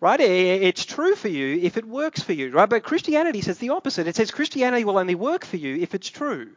right? 0.00 0.20
It's 0.20 0.84
true 0.84 1.14
for 1.14 1.28
you 1.28 1.58
if 1.60 1.76
it 1.76 1.84
works 1.84 2.22
for 2.22 2.32
you, 2.32 2.50
right? 2.50 2.68
But 2.68 2.82
Christianity 2.84 3.40
says 3.40 3.58
the 3.58 3.70
opposite. 3.70 4.06
It 4.06 4.16
says 4.16 4.30
Christianity 4.30 4.84
will 4.84 4.98
only 4.98 5.14
work 5.14 5.44
for 5.44 5.56
you 5.56 5.76
if 5.76 5.94
it's 5.94 6.08
true. 6.08 6.50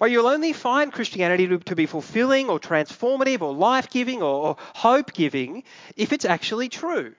Well, 0.00 0.08
you'll 0.08 0.28
only 0.28 0.54
find 0.54 0.90
Christianity 0.90 1.46
to, 1.46 1.76
be 1.76 1.84
fulfilling 1.84 2.48
or 2.48 2.58
transformative 2.58 3.42
or 3.42 3.52
life 3.52 3.90
giving 3.90 4.22
or, 4.22 4.56
hope 4.74 5.12
giving 5.12 5.62
if 5.94 6.14
it's 6.14 6.24
actually 6.24 6.70
true. 6.70 7.14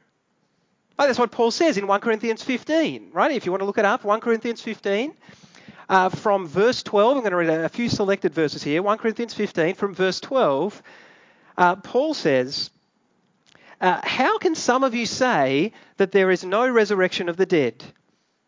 Right, 0.98 1.06
that's 1.06 1.20
what 1.20 1.32
Paul 1.32 1.52
says 1.52 1.78
in 1.78 1.86
1 1.86 2.02
Corinthians 2.02 2.44
15, 2.44 3.12
right? 3.14 3.32
If 3.32 3.46
you 3.46 3.52
want 3.52 3.62
to 3.62 3.66
look 3.66 3.78
it 3.78 3.86
up, 3.86 4.04
1 4.04 4.20
Corinthians 4.20 4.62
15. 4.62 5.14
Uh, 5.90 6.10
from 6.10 6.48
verse 6.48 6.82
12, 6.84 7.18
I'm 7.18 7.22
going 7.22 7.32
to 7.32 7.38
read 7.38 7.50
a, 7.50 7.70
few 7.70 7.88
selected 7.90 8.34
verses 8.34 8.64
here. 8.64 8.82
1 8.82 8.98
Corinthians 8.98 9.34
15, 9.34 9.76
from 9.76 9.94
verse 9.94 10.20
12, 10.20 10.82
uh, 11.58 11.76
Paul 11.76 12.14
says, 12.14 12.72
uh, 13.82 14.00
how 14.04 14.38
can 14.38 14.56
some 14.56 14.84
of 14.84 14.94
you 14.94 15.06
say 15.06 15.74
that 15.98 16.12
there 16.12 16.30
is 16.32 16.46
no 16.46 16.70
resurrection 16.70 17.28
of 17.28 17.36
the 17.36 17.46
dead? 17.46 17.84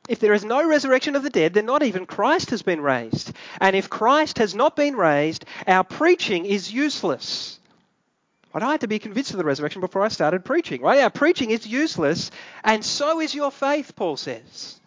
If 0.07 0.19
there 0.19 0.33
is 0.33 0.45
no 0.45 0.67
resurrection 0.67 1.15
of 1.15 1.23
the 1.23 1.29
dead, 1.29 1.53
then 1.53 1.65
not 1.65 1.81
even 1.81 2.05
Christ 2.05 2.51
has 2.51 2.61
been 2.61 2.81
raised. 2.81 3.33
And 3.59 3.75
if 3.75 3.89
Christ 3.89 4.37
has 4.37 4.53
not 4.53 4.75
been 4.75 4.95
raised, 4.95 5.45
our 5.65 5.83
preaching 5.83 6.45
is 6.45 6.71
useless. 6.71 7.59
But 8.51 8.61
I 8.61 8.71
had 8.71 8.81
to 8.81 8.87
be 8.87 8.99
convinced 8.99 9.31
of 9.31 9.37
the 9.37 9.45
resurrection 9.45 9.81
before 9.81 10.03
I 10.03 10.09
started 10.09 10.45
preaching, 10.45 10.81
right? 10.81 10.99
Our 10.99 11.09
preaching 11.09 11.49
is 11.49 11.65
useless, 11.65 12.29
and 12.63 12.85
so 12.85 13.19
is 13.19 13.33
your 13.33 13.49
faith, 13.49 13.95
Paul 13.95 14.17
says. 14.17 14.79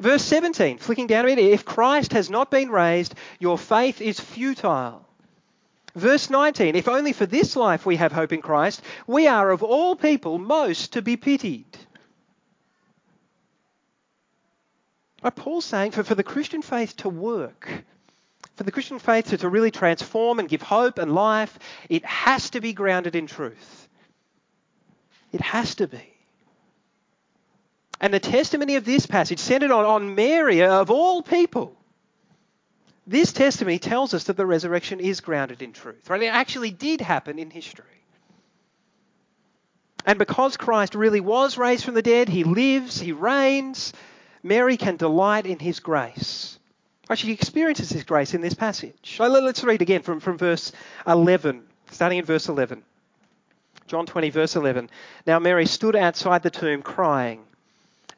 Verse 0.00 0.24
17, 0.24 0.78
flicking 0.78 1.06
down 1.06 1.26
a 1.26 1.28
bit, 1.28 1.38
if 1.38 1.64
Christ 1.64 2.12
has 2.12 2.28
not 2.28 2.50
been 2.50 2.70
raised, 2.70 3.14
your 3.38 3.56
faith 3.56 4.00
is 4.00 4.18
futile. 4.18 5.06
Verse 5.94 6.30
19, 6.30 6.74
if 6.74 6.88
only 6.88 7.12
for 7.12 7.26
this 7.26 7.54
life 7.54 7.84
we 7.84 7.96
have 7.96 8.12
hope 8.12 8.32
in 8.32 8.40
Christ, 8.40 8.80
we 9.06 9.26
are 9.26 9.50
of 9.50 9.62
all 9.62 9.94
people 9.94 10.38
most 10.38 10.94
to 10.94 11.02
be 11.02 11.16
pitied. 11.16 11.66
Right, 15.22 15.36
Paul's 15.36 15.66
saying 15.66 15.92
for, 15.92 16.02
for 16.02 16.14
the 16.14 16.24
Christian 16.24 16.62
faith 16.62 16.96
to 16.98 17.10
work, 17.10 17.84
for 18.56 18.64
the 18.64 18.72
Christian 18.72 18.98
faith 18.98 19.28
to, 19.28 19.38
to 19.38 19.48
really 19.48 19.70
transform 19.70 20.38
and 20.38 20.48
give 20.48 20.62
hope 20.62 20.98
and 20.98 21.14
life, 21.14 21.58
it 21.90 22.04
has 22.06 22.50
to 22.50 22.60
be 22.60 22.72
grounded 22.72 23.14
in 23.14 23.26
truth. 23.26 23.88
It 25.30 25.42
has 25.42 25.74
to 25.76 25.86
be. 25.86 26.02
And 28.00 28.12
the 28.12 28.18
testimony 28.18 28.76
of 28.76 28.84
this 28.84 29.06
passage, 29.06 29.38
centered 29.38 29.70
on, 29.70 29.84
on 29.84 30.14
Mary, 30.14 30.62
of 30.62 30.90
all 30.90 31.22
people, 31.22 31.76
this 33.06 33.32
testimony 33.32 33.78
tells 33.78 34.14
us 34.14 34.24
that 34.24 34.36
the 34.36 34.46
resurrection 34.46 35.00
is 35.00 35.20
grounded 35.20 35.62
in 35.62 35.72
truth. 35.72 36.08
Right? 36.08 36.22
It 36.22 36.26
actually 36.26 36.70
did 36.70 37.00
happen 37.00 37.38
in 37.38 37.50
history. 37.50 37.84
And 40.04 40.18
because 40.18 40.56
Christ 40.56 40.94
really 40.94 41.20
was 41.20 41.56
raised 41.58 41.84
from 41.84 41.94
the 41.94 42.02
dead, 42.02 42.28
he 42.28 42.44
lives, 42.44 43.00
he 43.00 43.12
reigns, 43.12 43.92
Mary 44.42 44.76
can 44.76 44.96
delight 44.96 45.46
in 45.46 45.58
his 45.58 45.80
grace. 45.80 46.58
She 47.14 47.32
experiences 47.32 47.90
his 47.90 48.04
grace 48.04 48.32
in 48.32 48.40
this 48.40 48.54
passage. 48.54 49.16
Let's 49.18 49.62
read 49.62 49.82
again 49.82 50.02
from, 50.02 50.18
from 50.18 50.38
verse 50.38 50.72
11, 51.06 51.62
starting 51.90 52.18
in 52.18 52.24
verse 52.24 52.48
11. 52.48 52.82
John 53.86 54.06
20, 54.06 54.30
verse 54.30 54.56
11. 54.56 54.88
Now 55.26 55.38
Mary 55.38 55.66
stood 55.66 55.94
outside 55.94 56.42
the 56.42 56.50
tomb 56.50 56.80
crying. 56.80 57.44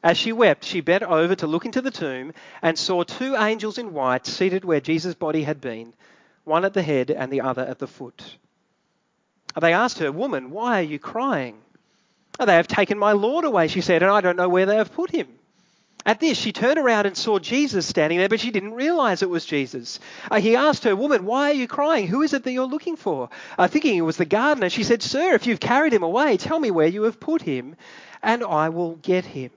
As 0.04 0.18
she 0.18 0.32
wept, 0.32 0.66
she 0.66 0.82
bent 0.82 1.02
over 1.02 1.34
to 1.34 1.46
look 1.46 1.64
into 1.64 1.80
the 1.80 1.90
tomb 1.90 2.34
and 2.61 2.78
saw 2.78 3.04
two 3.04 3.37
angels 3.37 3.78
in 3.78 3.94
white 3.94 4.26
seated 4.26 4.62
where 4.62 4.78
Jesus' 4.78 5.14
body 5.14 5.44
had 5.44 5.62
been, 5.62 5.94
one 6.44 6.66
at 6.66 6.75
the 6.75 6.82
head 6.82 7.11
and 7.11 7.32
the 7.32 7.40
other 7.40 7.62
at 7.62 7.78
the 7.78 7.87
foot. 7.87 8.37
They 9.58 9.73
asked 9.73 10.00
her, 10.00 10.12
Woman, 10.12 10.50
why 10.50 10.80
are 10.80 10.82
you 10.82 10.99
crying? 10.99 11.56
They 12.38 12.54
have 12.54 12.68
taken 12.68 12.99
my 12.99 13.12
Lord 13.12 13.46
away, 13.46 13.68
she 13.68 13.80
said, 13.80 14.02
and 14.02 14.12
I 14.12 14.20
don't 14.20 14.37
know 14.37 14.50
where 14.50 14.66
they 14.66 14.76
have 14.76 14.92
put 14.92 15.11
him. 15.11 15.26
At 16.04 16.20
this, 16.20 16.37
she 16.37 16.52
turned 16.52 16.78
around 16.78 17.06
and 17.06 17.16
saw 17.16 17.38
Jesus 17.38 17.87
standing 17.87 18.18
there, 18.18 18.28
but 18.28 18.40
she 18.40 18.50
didn't 18.50 18.75
realize 18.75 19.23
it 19.23 19.30
was 19.30 19.46
Jesus. 19.46 20.00
Uh, 20.30 20.38
he 20.38 20.54
asked 20.54 20.84
her, 20.84 20.94
Woman, 20.94 21.25
why 21.25 21.50
are 21.50 21.54
you 21.54 21.66
crying? 21.66 22.08
Who 22.08 22.20
is 22.20 22.34
it 22.34 22.44
that 22.44 22.52
you're 22.52 22.66
looking 22.66 22.96
for? 22.96 23.30
Uh, 23.56 23.68
thinking 23.68 23.96
it 23.96 24.02
was 24.02 24.18
the 24.18 24.26
gardener, 24.26 24.68
she 24.68 24.84
said, 24.84 25.02
Sir, 25.02 25.32
if 25.32 25.46
you've 25.46 25.61
carried 25.61 25.94
him 25.94 26.02
away, 26.02 26.37
tell 26.37 26.61
me 26.61 26.70
where 26.70 26.88
you 26.88 27.04
have 27.04 27.18
put 27.18 27.40
him, 27.40 27.76
and 28.23 28.44
I 28.44 28.68
will 28.68 28.96
get 28.96 29.25
him. 29.25 29.50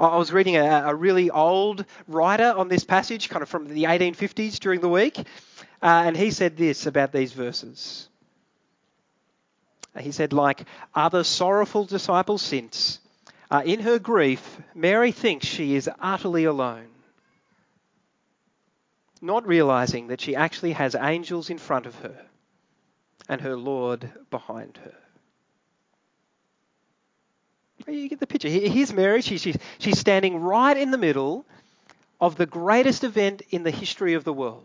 I 0.00 0.16
was 0.16 0.32
reading 0.32 0.56
a, 0.56 0.84
a 0.86 0.94
really 0.94 1.30
old 1.30 1.84
writer 2.08 2.54
on 2.56 2.68
this 2.68 2.84
passage, 2.84 3.28
kind 3.28 3.42
of 3.42 3.50
from 3.50 3.68
the 3.68 3.84
1850s 3.84 4.58
during 4.58 4.80
the 4.80 4.88
week, 4.88 5.18
uh, 5.18 5.22
and 5.82 6.16
he 6.16 6.30
said 6.30 6.56
this 6.56 6.86
about 6.86 7.12
these 7.12 7.34
verses. 7.34 8.08
He 9.98 10.12
said, 10.12 10.32
like 10.32 10.64
other 10.94 11.22
sorrowful 11.22 11.84
disciples 11.84 12.40
since, 12.40 12.98
uh, 13.50 13.62
in 13.62 13.80
her 13.80 13.98
grief, 13.98 14.58
Mary 14.74 15.12
thinks 15.12 15.46
she 15.46 15.74
is 15.74 15.90
utterly 16.00 16.44
alone, 16.44 16.88
not 19.20 19.46
realizing 19.46 20.06
that 20.06 20.22
she 20.22 20.34
actually 20.34 20.72
has 20.72 20.94
angels 20.94 21.50
in 21.50 21.58
front 21.58 21.84
of 21.84 21.96
her 21.96 22.26
and 23.28 23.42
her 23.42 23.56
Lord 23.56 24.10
behind 24.30 24.78
her. 24.78 24.94
You 27.86 28.08
get 28.08 28.20
the 28.20 28.26
picture. 28.26 28.48
Here's 28.48 28.92
Mary. 28.92 29.22
She's, 29.22 29.40
she's, 29.40 29.56
she's 29.78 29.98
standing 29.98 30.40
right 30.40 30.76
in 30.76 30.90
the 30.90 30.98
middle 30.98 31.44
of 32.20 32.36
the 32.36 32.46
greatest 32.46 33.04
event 33.04 33.42
in 33.50 33.62
the 33.62 33.70
history 33.70 34.14
of 34.14 34.24
the 34.24 34.32
world. 34.32 34.64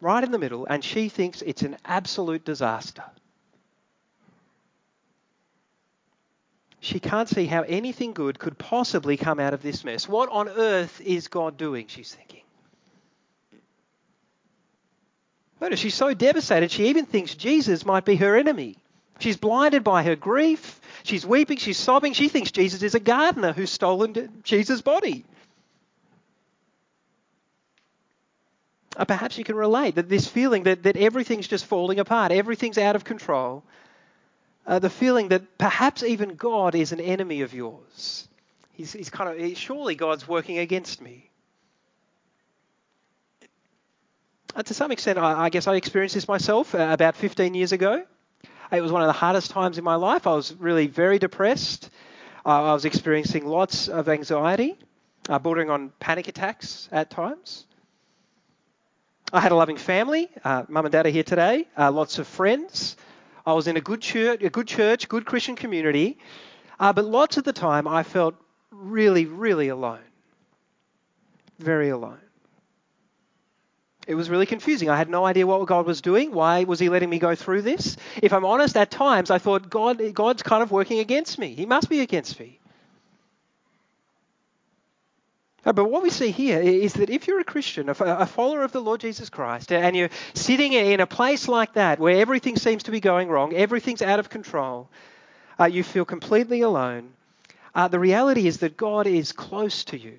Right 0.00 0.22
in 0.22 0.30
the 0.30 0.38
middle, 0.38 0.66
and 0.66 0.82
she 0.82 1.08
thinks 1.08 1.42
it's 1.42 1.62
an 1.62 1.76
absolute 1.84 2.44
disaster. 2.44 3.04
She 6.80 7.00
can't 7.00 7.28
see 7.28 7.46
how 7.46 7.62
anything 7.62 8.12
good 8.12 8.38
could 8.38 8.56
possibly 8.56 9.16
come 9.16 9.40
out 9.40 9.52
of 9.52 9.62
this 9.62 9.84
mess. 9.84 10.08
What 10.08 10.28
on 10.30 10.48
earth 10.48 11.00
is 11.00 11.26
God 11.26 11.56
doing? 11.56 11.86
She's 11.88 12.14
thinking. 12.14 12.42
Notice 15.60 15.80
she's 15.80 15.94
so 15.94 16.14
devastated, 16.14 16.70
she 16.70 16.88
even 16.88 17.04
thinks 17.04 17.34
Jesus 17.34 17.84
might 17.84 18.04
be 18.04 18.14
her 18.16 18.36
enemy. 18.36 18.76
She's 19.18 19.36
blinded 19.36 19.84
by 19.84 20.02
her 20.04 20.16
grief. 20.16 20.80
She's 21.02 21.26
weeping. 21.26 21.58
She's 21.58 21.78
sobbing. 21.78 22.12
She 22.12 22.28
thinks 22.28 22.50
Jesus 22.50 22.82
is 22.82 22.94
a 22.94 23.00
gardener 23.00 23.52
who's 23.52 23.70
stolen 23.70 24.42
Jesus' 24.42 24.80
body. 24.80 25.24
Uh, 28.96 29.04
perhaps 29.04 29.38
you 29.38 29.44
can 29.44 29.54
relate 29.54 29.94
that 29.94 30.08
this 30.08 30.26
feeling 30.26 30.64
that, 30.64 30.82
that 30.82 30.96
everything's 30.96 31.46
just 31.46 31.66
falling 31.66 32.00
apart, 32.00 32.32
everything's 32.32 32.78
out 32.78 32.96
of 32.96 33.04
control, 33.04 33.62
uh, 34.66 34.80
the 34.80 34.90
feeling 34.90 35.28
that 35.28 35.56
perhaps 35.56 36.02
even 36.02 36.34
God 36.34 36.74
is 36.74 36.90
an 36.90 37.00
enemy 37.00 37.42
of 37.42 37.54
yours. 37.54 38.26
He's, 38.72 38.92
he's 38.92 39.08
kind 39.08 39.40
of, 39.40 39.56
surely 39.56 39.94
God's 39.94 40.26
working 40.26 40.58
against 40.58 41.00
me. 41.00 41.30
Uh, 44.56 44.64
to 44.64 44.74
some 44.74 44.90
extent, 44.90 45.18
I, 45.18 45.44
I, 45.44 45.50
guess 45.50 45.68
I 45.68 45.76
experienced 45.76 46.16
this 46.16 46.26
myself 46.26 46.74
uh, 46.74 46.88
about 46.90 47.14
15 47.14 47.54
years 47.54 47.70
ago. 47.70 48.04
It 48.70 48.82
was 48.82 48.92
one 48.92 49.00
of 49.00 49.06
the 49.06 49.14
hardest 49.14 49.50
times 49.50 49.78
in 49.78 49.84
my 49.84 49.94
life. 49.94 50.26
I 50.26 50.34
was 50.34 50.54
really 50.54 50.88
very 50.88 51.18
depressed. 51.18 51.88
Uh, 52.44 52.64
I 52.64 52.74
was 52.74 52.84
experiencing 52.84 53.46
lots 53.46 53.88
of 53.88 54.08
anxiety, 54.10 54.76
uh, 55.28 55.38
bordering 55.38 55.70
on 55.70 55.90
panic 56.00 56.28
attacks 56.28 56.88
at 56.92 57.08
times. 57.08 57.64
I 59.32 59.40
had 59.40 59.52
a 59.52 59.54
loving 59.54 59.78
family. 59.78 60.28
Uh, 60.44 60.64
Mum 60.68 60.84
and 60.84 60.92
Dad 60.92 61.06
are 61.06 61.10
here 61.10 61.22
today. 61.22 61.66
lots 61.78 62.18
of 62.18 62.26
friends. 62.26 62.96
I 63.46 63.54
was 63.54 63.68
in 63.68 63.78
a 63.78 63.80
good 63.80 64.02
church, 64.02 64.42
a 64.42 64.50
good 64.50 64.66
church, 64.66 65.08
good 65.08 65.24
Christian 65.24 65.56
community, 65.56 66.18
uh, 66.78 66.92
but 66.92 67.06
lots 67.06 67.38
of 67.38 67.44
the 67.44 67.54
time 67.54 67.88
I 67.88 68.02
felt 68.02 68.34
really, 68.70 69.24
really 69.24 69.68
alone. 69.68 70.04
Very 71.58 71.88
alone. 71.88 72.27
It 74.08 74.14
was 74.14 74.30
really 74.30 74.46
confusing. 74.46 74.88
I 74.88 74.96
had 74.96 75.10
no 75.10 75.26
idea 75.26 75.46
what 75.46 75.66
God 75.66 75.84
was 75.84 76.00
doing. 76.00 76.32
Why 76.32 76.64
was 76.64 76.80
He 76.80 76.88
letting 76.88 77.10
me 77.10 77.18
go 77.18 77.34
through 77.34 77.60
this? 77.60 77.98
If 78.22 78.32
I'm 78.32 78.46
honest, 78.46 78.74
at 78.74 78.90
times 78.90 79.30
I 79.30 79.36
thought 79.36 79.68
God, 79.68 80.02
God's 80.14 80.42
kind 80.42 80.62
of 80.62 80.70
working 80.70 80.98
against 80.98 81.38
me. 81.38 81.54
He 81.54 81.66
must 81.66 81.90
be 81.90 82.00
against 82.00 82.40
me. 82.40 82.58
But 85.62 85.90
what 85.90 86.02
we 86.02 86.08
see 86.08 86.30
here 86.30 86.58
is 86.58 86.94
that 86.94 87.10
if 87.10 87.28
you're 87.28 87.40
a 87.40 87.44
Christian, 87.44 87.90
a 87.90 88.26
follower 88.26 88.62
of 88.62 88.72
the 88.72 88.80
Lord 88.80 89.02
Jesus 89.02 89.28
Christ, 89.28 89.70
and 89.72 89.94
you're 89.94 90.08
sitting 90.32 90.72
in 90.72 91.00
a 91.00 91.06
place 91.06 91.46
like 91.46 91.74
that 91.74 91.98
where 91.98 92.18
everything 92.18 92.56
seems 92.56 92.84
to 92.84 92.90
be 92.90 93.00
going 93.00 93.28
wrong, 93.28 93.52
everything's 93.52 94.00
out 94.00 94.20
of 94.20 94.30
control, 94.30 94.88
uh, 95.60 95.66
you 95.66 95.82
feel 95.84 96.06
completely 96.06 96.62
alone, 96.62 97.10
uh, 97.74 97.88
the 97.88 97.98
reality 97.98 98.46
is 98.46 98.58
that 98.58 98.78
God 98.78 99.06
is 99.06 99.32
close 99.32 99.84
to 99.84 99.98
you. 99.98 100.16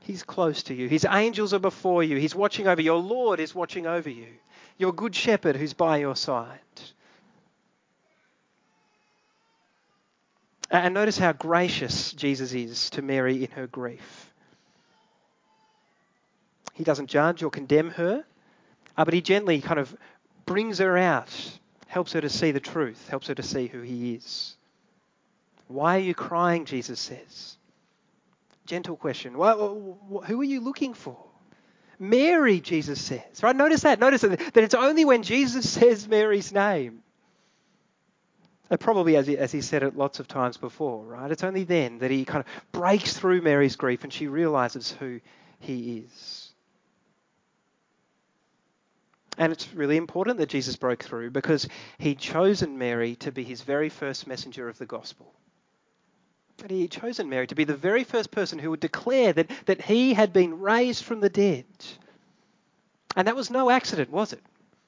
He's 0.00 0.22
close 0.22 0.62
to 0.64 0.74
you. 0.74 0.88
His 0.88 1.06
angels 1.08 1.54
are 1.54 1.58
before 1.58 2.02
you. 2.02 2.16
He's 2.16 2.34
watching 2.34 2.66
over 2.66 2.80
you. 2.80 2.86
Your 2.86 3.00
Lord 3.00 3.38
is 3.40 3.54
watching 3.54 3.86
over 3.86 4.10
you. 4.10 4.28
Your 4.78 4.92
good 4.92 5.14
shepherd 5.14 5.56
who's 5.56 5.74
by 5.74 5.98
your 5.98 6.16
side. 6.16 6.58
And 10.70 10.94
notice 10.94 11.18
how 11.18 11.32
gracious 11.32 12.12
Jesus 12.12 12.52
is 12.52 12.90
to 12.90 13.02
Mary 13.02 13.44
in 13.44 13.50
her 13.52 13.66
grief. 13.66 14.32
He 16.74 16.84
doesn't 16.84 17.08
judge 17.08 17.42
or 17.42 17.50
condemn 17.50 17.90
her, 17.90 18.24
uh, 18.96 19.04
but 19.04 19.12
he 19.12 19.20
gently 19.20 19.60
kind 19.60 19.80
of 19.80 19.94
brings 20.46 20.78
her 20.78 20.96
out, 20.96 21.30
helps 21.88 22.12
her 22.12 22.20
to 22.20 22.28
see 22.28 22.52
the 22.52 22.60
truth, 22.60 23.08
helps 23.08 23.26
her 23.26 23.34
to 23.34 23.42
see 23.42 23.66
who 23.66 23.82
he 23.82 24.14
is. 24.14 24.56
Why 25.68 25.96
are 25.96 26.00
you 26.00 26.14
crying? 26.14 26.64
Jesus 26.64 27.00
says. 27.00 27.56
Gentle 28.70 28.96
question. 28.96 29.34
who 29.34 30.40
are 30.40 30.44
you 30.44 30.60
looking 30.60 30.94
for? 30.94 31.18
Mary, 31.98 32.60
Jesus 32.60 33.00
says. 33.00 33.42
Right? 33.42 33.56
Notice 33.56 33.80
that. 33.80 33.98
Notice 33.98 34.20
that 34.20 34.56
it's 34.56 34.74
only 34.74 35.04
when 35.04 35.24
Jesus 35.24 35.68
says 35.78 36.06
Mary's 36.06 36.52
name 36.52 37.02
probably 38.78 39.16
as 39.16 39.26
he, 39.26 39.36
as 39.36 39.50
he 39.50 39.60
said 39.60 39.82
it 39.82 39.96
lots 39.96 40.20
of 40.20 40.28
times 40.28 40.56
before, 40.56 41.04
right? 41.04 41.32
It's 41.32 41.42
only 41.42 41.64
then 41.64 41.98
that 41.98 42.12
he 42.12 42.24
kind 42.24 42.44
of 42.44 42.70
breaks 42.70 43.14
through 43.14 43.42
Mary's 43.42 43.74
grief 43.74 44.04
and 44.04 44.12
she 44.12 44.28
realizes 44.28 44.92
who 44.92 45.20
he 45.58 46.04
is. 46.06 46.52
And 49.36 49.52
it's 49.52 49.74
really 49.74 49.96
important 49.96 50.38
that 50.38 50.48
Jesus 50.48 50.76
broke 50.76 51.02
through 51.02 51.32
because 51.32 51.68
he'd 51.98 52.20
chosen 52.20 52.78
Mary 52.78 53.16
to 53.16 53.32
be 53.32 53.42
his 53.42 53.62
very 53.62 53.88
first 53.88 54.28
messenger 54.28 54.68
of 54.68 54.78
the 54.78 54.86
gospel. 54.86 55.34
He 56.68 56.82
had 56.82 56.90
chosen 56.90 57.28
Mary 57.28 57.46
to 57.46 57.54
be 57.54 57.64
the 57.64 57.76
very 57.76 58.04
first 58.04 58.30
person 58.30 58.58
who 58.58 58.70
would 58.70 58.80
declare 58.80 59.32
that, 59.32 59.50
that 59.66 59.80
he 59.80 60.14
had 60.14 60.32
been 60.32 60.60
raised 60.60 61.04
from 61.04 61.20
the 61.20 61.28
dead. 61.28 61.64
And 63.16 63.26
that 63.26 63.36
was 63.36 63.50
no 63.50 63.70
accident, 63.70 64.10
was 64.10 64.32
it? 64.32 64.42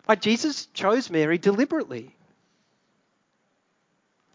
Like 0.09 0.21
Jesus 0.21 0.67
chose 0.67 1.11
Mary 1.11 1.39
deliberately. 1.39 2.15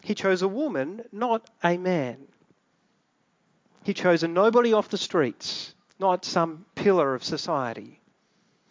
He 0.02 0.14
chose 0.14 0.42
a 0.42 0.48
woman, 0.48 1.02
not 1.12 1.48
a 1.62 1.76
man. 1.76 2.18
He 3.84 3.94
chose 3.94 4.22
a 4.22 4.28
nobody 4.28 4.72
off 4.72 4.88
the 4.88 4.98
streets, 4.98 5.74
not 5.98 6.24
some 6.24 6.64
pillar 6.74 7.14
of 7.14 7.24
society. 7.24 8.00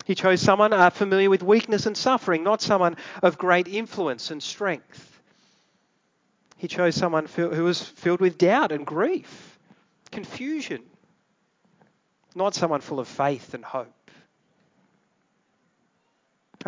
He 0.05 0.15
chose 0.15 0.41
someone 0.41 0.73
uh, 0.73 0.89
familiar 0.89 1.29
with 1.29 1.43
weakness 1.43 1.85
and 1.85 1.97
suffering, 1.97 2.43
not 2.43 2.61
someone 2.61 2.97
of 3.21 3.37
great 3.37 3.67
influence 3.67 4.31
and 4.31 4.41
strength. 4.41 5.16
He 6.57 6.67
chose 6.67 6.95
someone 6.95 7.25
who 7.25 7.63
was 7.63 7.81
filled 7.81 8.19
with 8.19 8.37
doubt 8.37 8.71
and 8.71 8.85
grief, 8.85 9.59
confusion, 10.11 10.81
not 12.35 12.55
someone 12.55 12.81
full 12.81 12.99
of 12.99 13.07
faith 13.07 13.53
and 13.53 13.63
hope. 13.63 13.93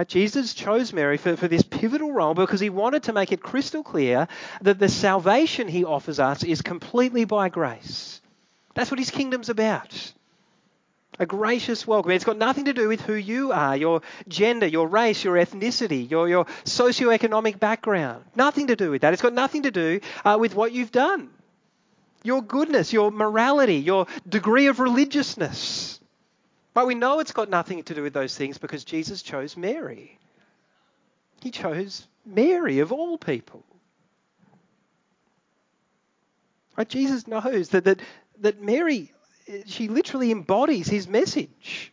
Jesus 0.08 0.54
chose 0.54 0.94
Mary 0.94 1.18
for, 1.18 1.36
for 1.36 1.50
this 1.50 1.64
pivotal 1.64 2.14
role 2.14 2.34
because 2.34 2.62
he 2.62 2.70
wanted 2.70 3.04
to 3.04 3.14
make 3.14 3.34
it 3.34 3.42
crystal 3.42 3.84
clear 3.84 4.30
that 4.62 4.80
the 4.80 4.88
salvation 4.88 5.68
he 5.68 5.84
offers 5.84 6.20
us 6.22 6.44
is 6.44 6.62
completely 6.62 7.26
by 7.26 7.50
grace. 7.50 8.22
That's 8.76 8.92
what 8.92 9.00
his 9.00 9.12
kingdom's 9.12 9.50
about 9.50 10.14
a 11.20 11.26
gracious 11.26 11.86
welcome. 11.86 12.12
It's 12.12 12.24
got 12.24 12.38
nothing 12.38 12.66
to 12.66 12.74
do 12.74 12.88
with 12.88 13.02
who 13.02 13.14
you 13.14 13.52
are, 13.52 13.76
your 13.76 14.02
gender, 14.28 14.66
your 14.66 14.88
race, 14.88 15.24
your 15.24 15.36
ethnicity, 15.36 16.10
your, 16.10 16.30
your 16.30 16.46
socioeconomic 16.64 17.60
background. 17.60 18.24
Nothing 18.36 18.68
to 18.68 18.78
do 18.78 18.90
with 18.90 19.02
that. 19.02 19.12
It's 19.12 19.22
got 19.22 19.34
nothing 19.34 19.64
to 19.64 19.72
do 19.72 20.00
uh, 20.24 20.38
with 20.40 20.56
what 20.56 20.72
you've 20.72 20.94
done, 20.94 21.30
your 22.24 22.42
goodness, 22.42 22.94
your 22.94 23.12
morality, 23.12 23.76
your 23.76 24.08
degree 24.28 24.68
of 24.68 24.80
religiousness. 24.80 26.00
But 26.74 26.88
we 26.88 26.96
know 26.96 27.20
it's 27.20 27.34
got 27.34 27.50
nothing 27.50 27.84
to 27.84 27.94
do 27.94 28.02
with 28.02 28.14
those 28.14 28.36
things 28.38 28.58
because 28.58 28.86
Jesus 28.86 29.22
chose 29.22 29.58
Mary. 29.58 30.18
He 31.42 31.52
chose 31.52 32.08
Mary 32.26 32.80
of 32.80 32.94
all 32.94 33.18
people. 33.18 33.66
Right? 36.78 36.88
Jesus 36.88 37.28
knows 37.28 37.70
that, 37.70 37.84
that, 37.84 38.00
that 38.40 38.62
Mary 38.62 39.12
she 39.66 39.88
literally 39.88 40.32
embodies 40.32 40.88
his 40.88 41.08
message. 41.08 41.92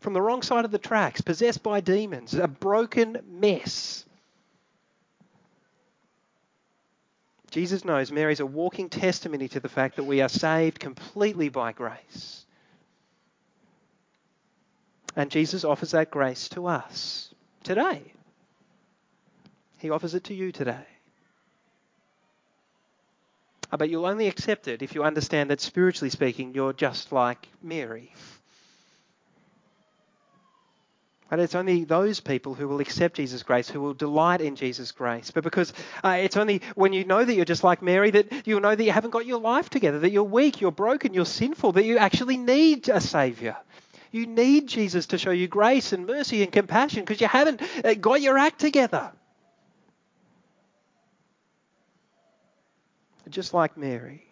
From 0.00 0.14
the 0.14 0.22
wrong 0.22 0.42
side 0.42 0.64
of 0.64 0.70
the 0.70 0.78
tracks, 0.78 1.20
possessed 1.20 1.62
by 1.62 1.80
demons, 1.80 2.32
a 2.34 2.48
broken 2.48 3.18
mess. 3.28 4.06
Jesus 7.50 7.84
knows 7.84 8.10
Mary's 8.10 8.40
a 8.40 8.46
walking 8.46 8.88
testimony 8.88 9.48
to 9.48 9.60
the 9.60 9.68
fact 9.68 9.96
that 9.96 10.04
we 10.04 10.22
are 10.22 10.28
saved 10.28 10.78
completely 10.78 11.48
by 11.48 11.72
grace. 11.72 12.46
And 15.16 15.30
Jesus 15.30 15.64
offers 15.64 15.90
that 15.90 16.10
grace 16.10 16.48
to 16.50 16.66
us 16.66 17.34
today. 17.64 18.12
He 19.78 19.90
offers 19.90 20.14
it 20.14 20.24
to 20.24 20.34
you 20.34 20.52
today. 20.52 20.86
But 23.70 23.88
you'll 23.88 24.06
only 24.06 24.26
accept 24.26 24.68
it 24.68 24.82
if 24.82 24.94
you 24.94 25.04
understand 25.04 25.50
that 25.50 25.60
spiritually 25.60 26.10
speaking, 26.10 26.54
you're 26.54 26.72
just 26.72 27.12
like 27.12 27.48
Mary. 27.62 28.12
And 31.30 31.40
it's 31.40 31.54
only 31.54 31.84
those 31.84 32.18
people 32.18 32.54
who 32.54 32.66
will 32.66 32.80
accept 32.80 33.16
Jesus' 33.16 33.44
grace, 33.44 33.68
who 33.68 33.80
will 33.80 33.94
delight 33.94 34.40
in 34.40 34.56
Jesus' 34.56 34.90
grace. 34.90 35.30
But 35.30 35.44
because 35.44 35.72
uh, 36.02 36.18
it's 36.20 36.36
only 36.36 36.60
when 36.74 36.92
you 36.92 37.04
know 37.04 37.24
that 37.24 37.34
you're 37.34 37.44
just 37.44 37.62
like 37.62 37.82
Mary 37.82 38.10
that 38.10 38.48
you'll 38.48 38.60
know 38.60 38.74
that 38.74 38.82
you 38.82 38.90
haven't 38.90 39.10
got 39.10 39.26
your 39.26 39.38
life 39.38 39.70
together, 39.70 40.00
that 40.00 40.10
you're 40.10 40.24
weak, 40.24 40.60
you're 40.60 40.72
broken, 40.72 41.14
you're 41.14 41.24
sinful, 41.24 41.72
that 41.72 41.84
you 41.84 41.98
actually 41.98 42.36
need 42.36 42.88
a 42.88 43.00
Saviour. 43.00 43.56
You 44.10 44.26
need 44.26 44.66
Jesus 44.66 45.06
to 45.06 45.18
show 45.18 45.30
you 45.30 45.46
grace 45.46 45.92
and 45.92 46.04
mercy 46.04 46.42
and 46.42 46.50
compassion 46.50 47.02
because 47.02 47.20
you 47.20 47.28
haven't 47.28 47.62
uh, 47.84 47.94
got 47.94 48.20
your 48.20 48.36
act 48.36 48.58
together. 48.58 49.12
Just 53.32 53.54
like 53.54 53.76
Mary. 53.76 54.24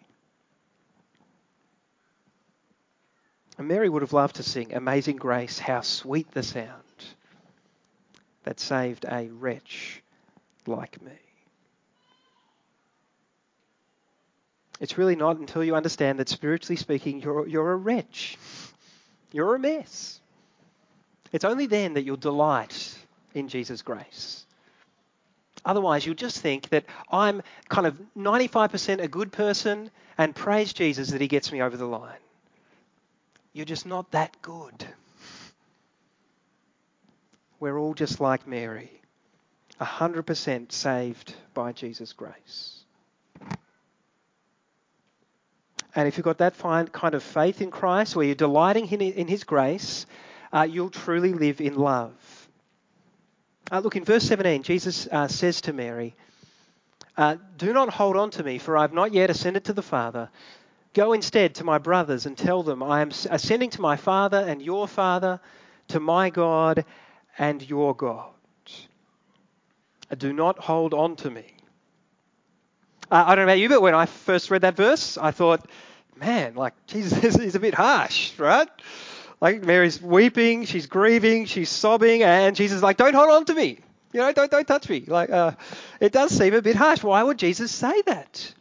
And 3.57 3.67
Mary 3.67 3.89
would 3.89 4.01
have 4.01 4.13
loved 4.13 4.37
to 4.37 4.43
sing 4.43 4.73
Amazing 4.73 5.17
Grace, 5.17 5.59
how 5.59 5.81
sweet 5.81 6.31
the 6.31 6.43
sound 6.43 6.83
that 8.43 8.59
saved 8.59 9.05
a 9.05 9.27
wretch 9.27 10.01
like 10.65 11.01
me. 11.01 11.11
It's 14.79 14.97
really 14.97 15.17
not 15.17 15.37
until 15.37 15.63
you 15.63 15.75
understand 15.75 16.19
that 16.19 16.29
spiritually 16.29 16.77
speaking, 16.77 17.21
you're, 17.21 17.47
you're 17.47 17.71
a 17.71 17.75
wretch. 17.75 18.37
You're 19.31 19.55
a 19.55 19.59
mess. 19.59 20.21
It's 21.31 21.45
only 21.45 21.67
then 21.67 21.93
that 21.93 22.03
you'll 22.03 22.15
delight 22.17 22.97
in 23.33 23.49
Jesus' 23.49 23.81
grace. 23.81 24.45
Otherwise, 25.65 26.05
you'll 26.05 26.15
just 26.15 26.39
think 26.39 26.69
that 26.69 26.85
I'm 27.11 27.41
kind 27.67 27.85
of 27.85 27.99
95% 28.17 29.01
a 29.01 29.07
good 29.07 29.31
person 29.31 29.91
and 30.17 30.35
praise 30.35 30.73
Jesus 30.73 31.09
that 31.09 31.21
he 31.21 31.27
gets 31.27 31.51
me 31.51 31.61
over 31.61 31.77
the 31.77 31.85
line. 31.85 32.17
You're 33.53 33.65
just 33.65 33.85
not 33.85 34.11
that 34.11 34.41
good. 34.41 34.85
We're 37.59 37.77
all 37.77 37.93
just 37.93 38.21
like 38.21 38.47
Mary, 38.47 38.89
100% 39.81 40.71
saved 40.71 41.33
by 41.53 41.73
Jesus' 41.73 42.13
grace. 42.13 42.83
And 45.95 46.07
if 46.07 46.17
you've 46.17 46.23
got 46.23 46.37
that 46.37 46.57
kind 46.57 47.15
of 47.15 47.23
faith 47.23 47.61
in 47.61 47.71
Christ, 47.71 48.15
where 48.15 48.25
you're 48.25 48.35
delighting 48.35 48.87
in 48.87 49.27
His 49.27 49.43
grace, 49.43 50.05
uh, 50.53 50.67
you'll 50.69 50.89
truly 50.89 51.33
live 51.33 51.59
in 51.59 51.75
love. 51.75 52.38
Uh, 53.71 53.79
look, 53.79 53.95
in 53.95 54.03
verse 54.03 54.23
17, 54.23 54.63
Jesus 54.63 55.07
uh, 55.11 55.27
says 55.27 55.61
to 55.61 55.73
Mary, 55.73 56.15
uh, 57.15 57.35
Do 57.57 57.71
not 57.71 57.89
hold 57.89 58.17
on 58.17 58.31
to 58.31 58.43
me, 58.43 58.57
for 58.57 58.77
I 58.77 58.81
have 58.81 58.93
not 58.93 59.13
yet 59.13 59.29
ascended 59.29 59.65
to 59.65 59.73
the 59.73 59.83
Father. 59.83 60.29
Go 60.93 61.13
instead 61.13 61.55
to 61.55 61.63
my 61.63 61.77
brothers 61.77 62.25
and 62.25 62.35
tell 62.35 62.63
them, 62.63 62.81
I 62.81 63.01
am 63.01 63.11
ascending 63.29 63.69
to 63.71 63.81
my 63.81 63.95
Father 63.95 64.39
and 64.39 64.61
your 64.61 64.87
Father, 64.87 65.39
to 65.89 65.99
my 65.99 66.31
God 66.31 66.83
and 67.37 67.67
your 67.67 67.95
God. 67.95 68.31
Uh, 70.09 70.15
do 70.15 70.33
not 70.33 70.57
hold 70.57 70.95
on 70.95 71.15
to 71.17 71.29
me. 71.29 71.45
Uh, 73.11 73.23
I 73.27 73.35
don't 73.35 73.45
know 73.45 73.51
about 73.51 73.59
you, 73.59 73.69
but 73.69 73.83
when 73.83 73.93
I 73.93 74.07
first 74.07 74.49
read 74.49 74.61
that 74.61 74.75
verse, 74.75 75.15
I 75.17 75.29
thought, 75.29 75.69
man, 76.15 76.55
like, 76.55 76.73
Jesus 76.87 77.37
is 77.37 77.53
a 77.53 77.59
bit 77.59 77.75
harsh, 77.75 78.37
right? 78.39 78.69
Like 79.41 79.63
Mary's 79.63 80.01
weeping, 80.01 80.65
she's 80.65 80.87
grieving, 80.87 81.45
she's 81.45 81.69
sobbing, 81.69 82.23
and 82.23 82.55
Jesus 82.55 82.77
is 82.77 82.83
like, 82.83 82.97
"Don't 82.97 83.13
hold 83.13 83.29
on 83.29 83.45
to 83.45 83.53
me, 83.53 83.79
you 84.11 84.19
know, 84.19 84.31
don't 84.33 84.51
don't 84.51 84.67
touch 84.67 84.89
me." 84.89 85.03
Like 85.07 85.29
uh, 85.29 85.51
it 85.99 86.11
does 86.11 86.31
seem 86.31 86.53
a 86.53 86.61
bit 86.61 86.75
harsh. 86.75 87.03
Why 87.03 87.23
would 87.23 87.37
Jesus 87.37 87.71
say 87.71 88.01
that? 88.01 88.53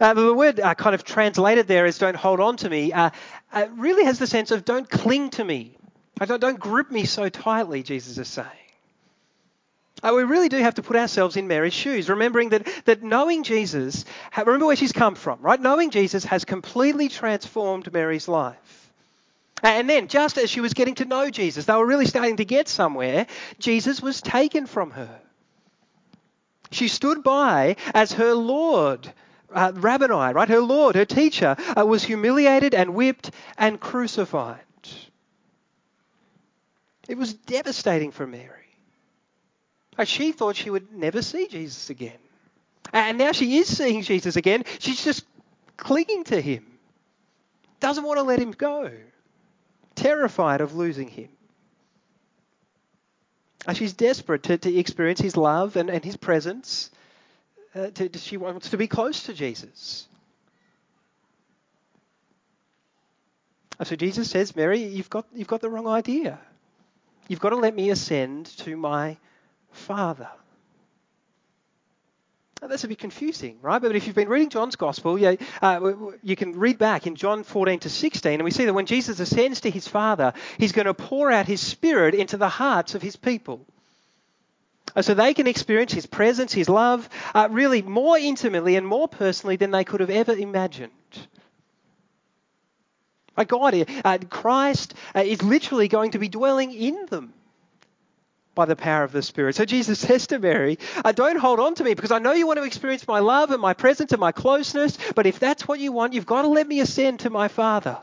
Uh, 0.00 0.14
the 0.14 0.32
word 0.32 0.60
uh, 0.60 0.74
kind 0.74 0.94
of 0.94 1.04
translated 1.04 1.66
there 1.66 1.84
is 1.84 1.98
"don't 1.98 2.16
hold 2.16 2.40
on 2.40 2.56
to 2.58 2.70
me" 2.70 2.92
uh, 2.92 3.10
uh, 3.52 3.66
really 3.76 4.04
has 4.04 4.18
the 4.18 4.26
sense 4.26 4.50
of 4.50 4.64
"don't 4.64 4.88
cling 4.88 5.30
to 5.30 5.44
me." 5.44 5.76
Don't, 6.26 6.40
don't 6.40 6.58
grip 6.58 6.90
me 6.90 7.04
so 7.04 7.28
tightly. 7.28 7.82
Jesus 7.82 8.18
is 8.18 8.26
saying. 8.26 8.48
Uh, 10.02 10.12
we 10.14 10.22
really 10.22 10.48
do 10.48 10.56
have 10.58 10.74
to 10.74 10.82
put 10.82 10.96
ourselves 10.96 11.36
in 11.36 11.48
Mary's 11.48 11.74
shoes, 11.74 12.08
remembering 12.08 12.50
that, 12.50 12.68
that 12.84 13.02
knowing 13.02 13.42
Jesus, 13.42 14.04
remember 14.36 14.66
where 14.66 14.76
she's 14.76 14.92
come 14.92 15.16
from, 15.16 15.40
right? 15.40 15.60
Knowing 15.60 15.90
Jesus 15.90 16.24
has 16.24 16.44
completely 16.44 17.08
transformed 17.08 17.92
Mary's 17.92 18.28
life. 18.28 18.56
And 19.62 19.88
then, 19.90 20.08
just 20.08 20.38
as 20.38 20.50
she 20.50 20.60
was 20.60 20.74
getting 20.74 20.94
to 20.96 21.04
know 21.04 21.30
Jesus, 21.30 21.64
they 21.64 21.74
were 21.74 21.86
really 21.86 22.06
starting 22.06 22.36
to 22.36 22.44
get 22.44 22.68
somewhere, 22.68 23.26
Jesus 23.58 24.00
was 24.00 24.20
taken 24.20 24.66
from 24.66 24.92
her. 24.92 25.20
She 26.70 26.88
stood 26.88 27.22
by 27.22 27.76
as 27.94 28.12
her 28.12 28.34
Lord, 28.34 29.12
uh, 29.52 29.72
right? 29.74 30.48
Her 30.48 30.60
Lord, 30.60 30.96
her 30.96 31.04
teacher, 31.04 31.56
uh, 31.76 31.84
was 31.84 32.04
humiliated 32.04 32.74
and 32.74 32.94
whipped 32.94 33.30
and 33.56 33.80
crucified. 33.80 34.60
It 37.08 37.16
was 37.16 37.32
devastating 37.32 38.12
for 38.12 38.26
Mary. 38.26 38.54
Uh, 39.96 40.04
she 40.04 40.32
thought 40.32 40.56
she 40.56 40.70
would 40.70 40.92
never 40.92 41.22
see 41.22 41.48
Jesus 41.48 41.90
again. 41.90 42.18
And 42.92 43.18
now 43.18 43.32
she 43.32 43.58
is 43.58 43.74
seeing 43.74 44.02
Jesus 44.02 44.36
again. 44.36 44.64
She's 44.78 45.02
just 45.02 45.24
clinging 45.76 46.24
to 46.24 46.40
him, 46.40 46.66
doesn't 47.80 48.04
want 48.04 48.18
to 48.18 48.22
let 48.22 48.38
him 48.38 48.52
go 48.52 48.90
terrified 49.98 50.60
of 50.60 50.74
losing 50.74 51.08
him. 51.08 51.28
And 53.66 53.76
she's 53.76 53.92
desperate 53.92 54.44
to, 54.44 54.56
to 54.58 54.78
experience 54.78 55.20
his 55.20 55.36
love 55.36 55.76
and, 55.76 55.90
and 55.90 56.04
his 56.04 56.16
presence. 56.16 56.90
Uh, 57.74 57.90
to, 57.90 58.18
she 58.18 58.36
wants 58.36 58.70
to 58.70 58.76
be 58.76 58.86
close 58.86 59.24
to 59.24 59.34
Jesus. 59.34 60.06
so 63.82 63.94
Jesus 63.94 64.30
says, 64.30 64.56
Mary, 64.56 64.82
you've 64.82 65.10
got, 65.10 65.26
you've 65.34 65.48
got 65.48 65.60
the 65.60 65.68
wrong 65.68 65.86
idea. 65.86 66.38
you've 67.28 67.40
got 67.40 67.50
to 67.50 67.56
let 67.56 67.74
me 67.74 67.90
ascend 67.90 68.46
to 68.58 68.76
my 68.76 69.16
Father. 69.70 70.28
Now, 72.60 72.66
that's 72.66 72.82
a 72.82 72.88
bit 72.88 72.98
confusing, 72.98 73.58
right? 73.62 73.80
But 73.80 73.94
if 73.94 74.06
you've 74.06 74.16
been 74.16 74.28
reading 74.28 74.48
John's 74.48 74.74
Gospel, 74.74 75.16
you, 75.16 75.38
uh, 75.62 75.92
you 76.22 76.34
can 76.34 76.58
read 76.58 76.76
back 76.76 77.06
in 77.06 77.14
John 77.14 77.44
14 77.44 77.78
to 77.80 77.90
16, 77.90 78.32
and 78.32 78.42
we 78.42 78.50
see 78.50 78.64
that 78.64 78.74
when 78.74 78.86
Jesus 78.86 79.20
ascends 79.20 79.60
to 79.60 79.70
his 79.70 79.86
Father, 79.86 80.32
he's 80.58 80.72
going 80.72 80.86
to 80.86 80.94
pour 80.94 81.30
out 81.30 81.46
his 81.46 81.60
Spirit 81.60 82.16
into 82.16 82.36
the 82.36 82.48
hearts 82.48 82.96
of 82.96 83.02
his 83.02 83.14
people. 83.14 83.64
So 85.00 85.14
they 85.14 85.34
can 85.34 85.46
experience 85.46 85.92
his 85.92 86.06
presence, 86.06 86.52
his 86.52 86.68
love, 86.68 87.08
uh, 87.32 87.48
really 87.50 87.82
more 87.82 88.18
intimately 88.18 88.74
and 88.74 88.86
more 88.86 89.06
personally 89.06 89.54
than 89.54 89.70
they 89.70 89.84
could 89.84 90.00
have 90.00 90.10
ever 90.10 90.32
imagined. 90.32 90.92
My 93.36 93.44
God, 93.44 93.86
uh, 94.04 94.18
Christ 94.28 94.94
uh, 95.14 95.20
is 95.20 95.42
literally 95.42 95.86
going 95.86 96.12
to 96.12 96.18
be 96.18 96.28
dwelling 96.28 96.72
in 96.72 97.06
them 97.06 97.34
by 98.58 98.64
the 98.64 98.74
power 98.74 99.04
of 99.04 99.12
the 99.12 99.22
Spirit. 99.22 99.54
So 99.54 99.64
Jesus 99.64 100.00
says 100.00 100.26
to 100.26 100.40
Mary, 100.40 100.80
uh, 101.04 101.12
Don't 101.12 101.38
hold 101.38 101.60
on 101.60 101.76
to 101.76 101.84
me 101.84 101.94
because 101.94 102.10
I 102.10 102.18
know 102.18 102.32
you 102.32 102.44
want 102.44 102.58
to 102.58 102.64
experience 102.64 103.06
my 103.06 103.20
love 103.20 103.52
and 103.52 103.62
my 103.62 103.72
presence 103.72 104.10
and 104.10 104.18
my 104.18 104.32
closeness, 104.32 104.98
but 105.14 105.26
if 105.26 105.38
that's 105.38 105.68
what 105.68 105.78
you 105.78 105.92
want, 105.92 106.12
you've 106.12 106.26
got 106.26 106.42
to 106.42 106.48
let 106.48 106.66
me 106.66 106.80
ascend 106.80 107.20
to 107.20 107.30
my 107.30 107.46
Father. 107.46 107.98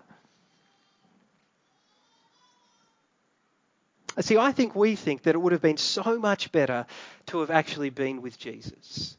See, 4.21 4.37
I 4.37 4.53
think 4.53 4.77
we 4.77 4.95
think 4.95 5.23
that 5.23 5.35
it 5.35 5.39
would 5.39 5.51
have 5.51 5.61
been 5.61 5.75
so 5.75 6.17
much 6.17 6.53
better 6.53 6.85
to 7.25 7.41
have 7.41 7.51
actually 7.51 7.89
been 7.89 8.21
with 8.21 8.39
Jesus. 8.39 9.17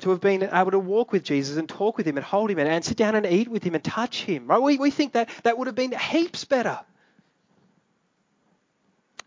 To 0.00 0.10
have 0.10 0.20
been 0.20 0.44
able 0.44 0.70
to 0.70 0.78
walk 0.78 1.10
with 1.10 1.24
Jesus 1.24 1.56
and 1.56 1.68
talk 1.68 1.96
with 1.96 2.06
him 2.06 2.16
and 2.16 2.24
hold 2.24 2.48
him 2.52 2.60
and, 2.60 2.68
and 2.68 2.84
sit 2.84 2.96
down 2.96 3.16
and 3.16 3.26
eat 3.26 3.48
with 3.48 3.64
him 3.64 3.74
and 3.74 3.82
touch 3.82 4.22
him. 4.22 4.46
Right? 4.46 4.62
We, 4.62 4.78
we 4.78 4.92
think 4.92 5.14
that 5.14 5.28
that 5.42 5.58
would 5.58 5.66
have 5.66 5.74
been 5.74 5.90
heaps 5.90 6.44
better. 6.44 6.78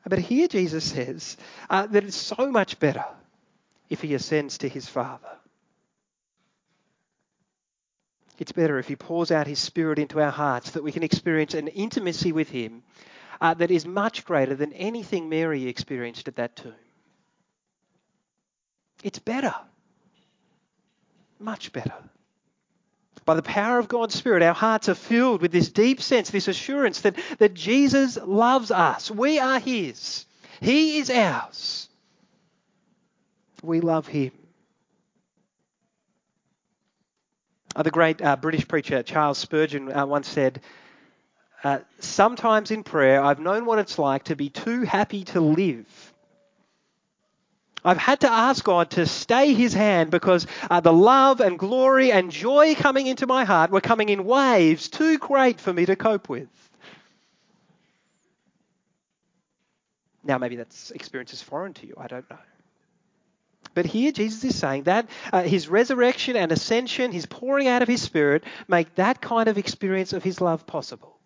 But 0.06 0.20
here 0.20 0.48
Jesus 0.48 0.84
says 0.84 1.38
uh, 1.70 1.88
that 1.88 2.04
it's 2.04 2.16
so 2.16 2.52
much 2.52 2.80
better 2.80 3.06
if 3.90 4.02
he 4.02 4.14
ascends 4.14 4.58
to 4.60 4.70
his 4.70 4.88
Father. 4.88 5.28
It's 8.40 8.52
better 8.52 8.80
if 8.80 8.88
he 8.88 8.96
pours 8.96 9.32
out 9.32 9.48
his 9.48 9.60
Spirit 9.60 10.00
into 10.00 10.20
our 10.20 10.32
hearts 10.32 10.72
that 10.72 10.84
we 10.84 10.92
can 10.92 11.04
experience 11.04 11.54
an 11.54 11.68
intimacy 11.68 12.32
with 12.32 12.50
him 12.50 12.84
uh, 13.40 13.54
that 13.54 13.72
is 13.72 13.86
much 13.86 14.26
greater 14.26 14.56
than 14.56 14.74
anything 14.74 15.30
Mary 15.30 15.68
experienced 15.68 16.28
at 16.28 16.36
that 16.38 16.56
tomb. 16.56 16.74
It's 19.04 19.20
better. 19.20 19.54
Much 21.40 21.72
better. 21.72 21.94
By 23.26 23.36
the 23.36 23.42
power 23.42 23.80
of 23.80 23.88
God's 23.88 24.16
Spirit, 24.16 24.44
our 24.44 24.54
hearts 24.54 24.90
are 24.90 24.96
filled 24.96 25.42
with 25.42 25.52
this 25.52 25.70
deep 25.70 26.02
sense, 26.02 26.30
this 26.30 26.48
assurance 26.48 27.02
that, 27.02 27.16
that 27.40 27.54
Jesus 27.54 28.18
loves 28.18 28.70
us. 28.72 29.10
We 29.10 29.40
are 29.40 29.60
His, 29.60 30.26
He 30.60 30.98
is 30.98 31.10
ours. 31.10 31.88
We 33.62 33.80
love 33.80 34.08
Him. 34.08 34.32
Uh, 37.76 37.84
the 37.84 37.92
great 37.92 38.22
uh, 38.22 38.36
British 38.36 38.68
preacher 38.68 39.02
Charles 39.04 39.38
Spurgeon 39.38 39.92
uh, 39.92 40.06
once 40.06 40.28
said, 40.28 40.62
uh, 41.64 41.80
Sometimes 42.00 42.72
in 42.72 42.84
prayer, 42.84 43.24
I've 43.24 43.40
known 43.40 43.66
what 43.66 43.80
it's 43.80 43.98
like 43.98 44.26
to 44.26 44.36
be 44.36 44.50
too 44.50 44.82
happy 44.82 45.24
to 45.26 45.40
live 45.40 46.03
I've 47.86 47.98
had 47.98 48.22
to 48.22 48.32
ask 48.32 48.64
God 48.64 48.92
to 48.92 49.06
stay 49.06 49.54
his 49.54 49.74
hand 49.74 50.10
because 50.12 50.48
uh, 50.70 50.80
the 50.80 50.94
love 50.94 51.42
and 51.42 51.60
glory 51.60 52.12
and 52.12 52.32
joy 52.32 52.76
coming 52.76 53.08
into 53.08 53.28
my 53.28 53.44
heart 53.44 53.72
were 53.72 53.82
coming 53.82 54.10
in 54.10 54.26
waves 54.26 54.88
too 54.88 55.18
great 55.18 55.60
for 55.60 55.74
me 55.74 55.86
to 55.86 55.96
cope 55.96 56.30
with. 56.30 56.48
Now, 60.24 60.38
maybe 60.38 60.56
that 60.56 60.92
experience 60.96 61.34
is 61.34 61.42
foreign 61.42 61.74
to 61.74 61.88
you. 61.88 61.96
I 61.98 62.08
don't 62.08 62.30
know. 62.30 62.38
But 63.74 63.86
here 63.86 64.12
Jesus 64.12 64.44
is 64.44 64.56
saying 64.56 64.84
that 64.84 65.10
uh, 65.32 65.42
his 65.44 65.68
resurrection 65.68 66.36
and 66.36 66.52
ascension, 66.52 67.12
his 67.12 67.26
pouring 67.26 67.68
out 67.68 67.82
of 67.82 67.88
his 67.88 68.02
spirit, 68.02 68.44
make 68.68 68.96
that 68.96 69.20
kind 69.20 69.50
of 69.50 69.58
experience 69.58 70.14
of 70.14 70.24
his 70.24 70.40
love 70.40 70.66
possible. 70.68 71.18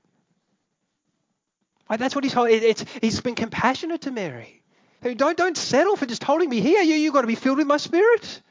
That's 1.89 2.15
what 2.15 2.23
he's, 2.23 2.35
it's, 2.35 2.85
he's 3.01 3.21
been 3.21 3.35
compassionate 3.35 4.01
to 4.01 4.11
Mary. 4.11 4.61
Don't, 5.01 5.37
don't 5.37 5.57
settle 5.57 5.95
for 5.95 6.05
just 6.05 6.23
holding 6.23 6.49
me 6.49 6.59
here. 6.59 6.81
You, 6.81 6.95
you've 6.95 7.13
got 7.13 7.21
to 7.21 7.27
be 7.27 7.35
filled 7.35 7.57
with 7.57 7.67
my 7.67 7.77
spirit. 7.77 8.41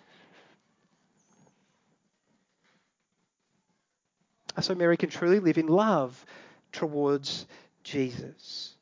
So 4.61 4.75
Mary 4.75 4.97
can 4.97 5.11
truly 5.11 5.41
live 5.41 5.59
in 5.59 5.67
love 5.67 6.25
towards 6.73 7.47
Jesus. 7.85 8.75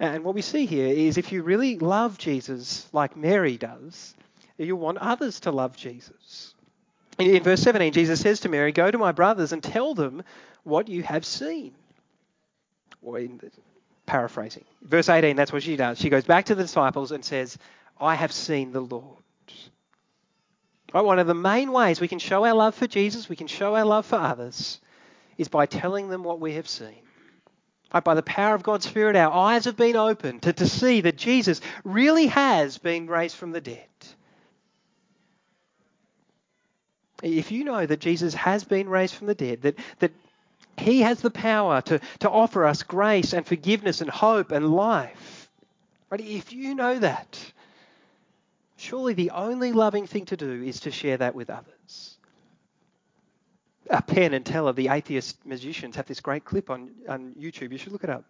And 0.00 0.24
what 0.24 0.34
we 0.34 0.42
see 0.42 0.66
here 0.66 0.88
is 0.88 1.18
if 1.18 1.30
you 1.30 1.42
really 1.42 1.78
love 1.78 2.18
Jesus 2.18 2.88
like 2.92 3.16
Mary 3.16 3.56
does, 3.56 4.14
you 4.56 4.76
want 4.76 4.98
others 4.98 5.40
to 5.40 5.52
love 5.52 5.76
Jesus. 5.76 6.54
In 7.18 7.42
verse 7.42 7.60
17, 7.62 7.92
Jesus 7.92 8.20
says 8.20 8.40
to 8.40 8.48
Mary, 8.48 8.72
Go 8.72 8.90
to 8.90 8.98
my 8.98 9.12
brothers 9.12 9.52
and 9.52 9.62
tell 9.62 9.94
them 9.94 10.22
what 10.64 10.88
you 10.88 11.02
have 11.02 11.24
seen. 11.24 11.74
Or 13.02 13.18
in 13.18 13.40
paraphrasing. 14.06 14.64
Verse 14.82 15.08
18, 15.08 15.36
that's 15.36 15.52
what 15.52 15.62
she 15.62 15.76
does. 15.76 15.98
She 15.98 16.10
goes 16.10 16.24
back 16.24 16.46
to 16.46 16.54
the 16.54 16.62
disciples 16.62 17.12
and 17.12 17.24
says, 17.24 17.58
I 18.00 18.14
have 18.14 18.32
seen 18.32 18.72
the 18.72 18.80
Lord. 18.80 19.22
Right, 20.92 21.04
one 21.04 21.18
of 21.18 21.26
the 21.26 21.34
main 21.34 21.72
ways 21.72 22.00
we 22.00 22.08
can 22.08 22.20
show 22.20 22.44
our 22.44 22.54
love 22.54 22.74
for 22.74 22.86
Jesus, 22.86 23.28
we 23.28 23.36
can 23.36 23.48
show 23.48 23.74
our 23.74 23.84
love 23.84 24.06
for 24.06 24.16
others, 24.16 24.80
is 25.36 25.48
by 25.48 25.66
telling 25.66 26.08
them 26.08 26.22
what 26.22 26.38
we 26.38 26.54
have 26.54 26.68
seen. 26.68 27.02
Right, 27.92 28.04
by 28.04 28.14
the 28.14 28.22
power 28.22 28.54
of 28.54 28.62
God's 28.62 28.86
Spirit, 28.86 29.16
our 29.16 29.32
eyes 29.32 29.64
have 29.64 29.76
been 29.76 29.96
opened 29.96 30.42
to, 30.42 30.52
to 30.52 30.68
see 30.68 31.00
that 31.00 31.16
Jesus 31.16 31.60
really 31.82 32.26
has 32.28 32.78
been 32.78 33.08
raised 33.08 33.36
from 33.36 33.50
the 33.50 33.60
dead. 33.60 33.88
If 37.22 37.50
you 37.50 37.64
know 37.64 37.86
that 37.86 38.00
Jesus 38.00 38.34
has 38.34 38.64
been 38.64 38.88
raised 38.88 39.14
from 39.14 39.26
the 39.26 39.34
dead, 39.34 39.62
that, 39.62 39.78
that 39.98 40.12
he 40.76 41.02
has 41.02 41.20
the 41.20 41.30
power 41.30 41.80
to, 41.82 42.00
to 42.20 42.30
offer 42.30 42.64
us 42.64 42.82
grace 42.82 43.32
and 43.32 43.46
forgiveness 43.46 44.00
and 44.00 44.10
hope 44.10 44.52
and 44.52 44.74
life. 44.74 45.50
But 46.08 46.20
if 46.20 46.52
you 46.52 46.74
know 46.74 46.98
that, 46.98 47.38
surely 48.76 49.14
the 49.14 49.30
only 49.30 49.72
loving 49.72 50.06
thing 50.06 50.26
to 50.26 50.36
do 50.36 50.62
is 50.62 50.80
to 50.80 50.90
share 50.90 51.16
that 51.16 51.34
with 51.34 51.50
others. 51.50 52.18
Uh, 53.90 54.00
Penn 54.00 54.32
and 54.32 54.46
Teller, 54.46 54.72
the 54.72 54.88
atheist 54.88 55.44
musicians, 55.44 55.96
have 55.96 56.06
this 56.06 56.20
great 56.20 56.44
clip 56.44 56.70
on, 56.70 56.90
on 57.08 57.34
YouTube. 57.38 57.72
You 57.72 57.78
should 57.78 57.92
look 57.92 58.04
it 58.04 58.10
up. 58.10 58.24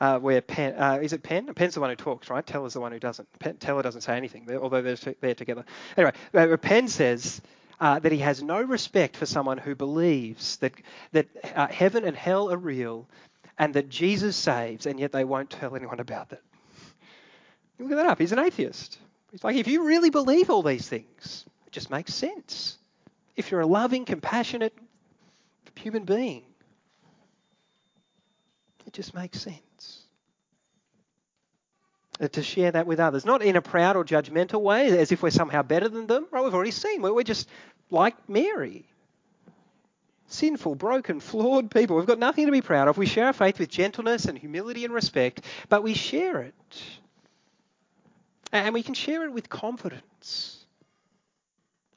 Uh, 0.00 0.18
where 0.18 0.40
Penn, 0.40 0.74
uh, 0.74 0.98
is 1.00 1.12
it 1.12 1.22
Penn? 1.22 1.52
Penn's 1.54 1.74
the 1.74 1.80
one 1.80 1.90
who 1.90 1.96
talks, 1.96 2.28
right? 2.28 2.44
Teller's 2.44 2.74
the 2.74 2.80
one 2.80 2.90
who 2.90 2.98
doesn't. 2.98 3.28
Penn, 3.38 3.56
Teller 3.58 3.82
doesn't 3.82 4.00
say 4.00 4.16
anything, 4.16 4.48
although 4.60 4.82
they're, 4.82 5.14
they're 5.20 5.34
together. 5.36 5.64
Anyway, 5.96 6.12
uh, 6.34 6.56
Penn 6.56 6.88
says, 6.88 7.40
uh, 7.80 7.98
that 7.98 8.12
he 8.12 8.18
has 8.18 8.42
no 8.42 8.60
respect 8.60 9.16
for 9.16 9.26
someone 9.26 9.58
who 9.58 9.74
believes 9.74 10.56
that, 10.58 10.72
that 11.12 11.26
uh, 11.54 11.66
heaven 11.68 12.04
and 12.04 12.16
hell 12.16 12.52
are 12.52 12.56
real 12.56 13.08
and 13.58 13.74
that 13.74 13.88
Jesus 13.88 14.36
saves, 14.36 14.86
and 14.86 14.98
yet 14.98 15.12
they 15.12 15.24
won't 15.24 15.50
tell 15.50 15.76
anyone 15.76 16.00
about 16.00 16.30
that. 16.30 16.42
Look 17.78 17.92
at 17.92 17.96
that 17.96 18.06
up. 18.06 18.18
He's 18.18 18.32
an 18.32 18.38
atheist. 18.38 18.98
He's 19.30 19.44
like, 19.44 19.56
if 19.56 19.66
you 19.66 19.84
really 19.84 20.10
believe 20.10 20.50
all 20.50 20.62
these 20.62 20.88
things, 20.88 21.44
it 21.66 21.72
just 21.72 21.90
makes 21.90 22.14
sense. 22.14 22.78
If 23.36 23.50
you're 23.50 23.60
a 23.60 23.66
loving, 23.66 24.04
compassionate 24.04 24.72
human 25.74 26.04
being, 26.04 26.44
it 28.86 28.92
just 28.92 29.14
makes 29.14 29.40
sense. 29.40 30.03
Uh, 32.20 32.28
to 32.28 32.44
share 32.44 32.70
that 32.70 32.86
with 32.86 33.00
others, 33.00 33.24
not 33.24 33.42
in 33.42 33.56
a 33.56 33.60
proud 33.60 33.96
or 33.96 34.04
judgmental 34.04 34.60
way, 34.60 34.96
as 34.96 35.10
if 35.10 35.20
we're 35.20 35.30
somehow 35.30 35.62
better 35.62 35.88
than 35.88 36.06
them. 36.06 36.26
Right? 36.30 36.44
We've 36.44 36.54
already 36.54 36.70
seen 36.70 37.02
we're 37.02 37.22
just 37.24 37.48
like 37.90 38.28
Mary. 38.28 38.86
Sinful, 40.28 40.76
broken, 40.76 41.18
flawed 41.18 41.70
people. 41.72 41.96
We've 41.96 42.06
got 42.06 42.20
nothing 42.20 42.46
to 42.46 42.52
be 42.52 42.62
proud 42.62 42.88
of. 42.88 42.96
We 42.96 43.06
share 43.06 43.26
our 43.26 43.32
faith 43.32 43.58
with 43.58 43.68
gentleness 43.68 44.26
and 44.26 44.38
humility 44.38 44.84
and 44.84 44.94
respect, 44.94 45.42
but 45.68 45.82
we 45.82 45.94
share 45.94 46.40
it. 46.42 46.82
And 48.52 48.72
we 48.72 48.84
can 48.84 48.94
share 48.94 49.24
it 49.24 49.32
with 49.32 49.48
confidence. 49.48 50.64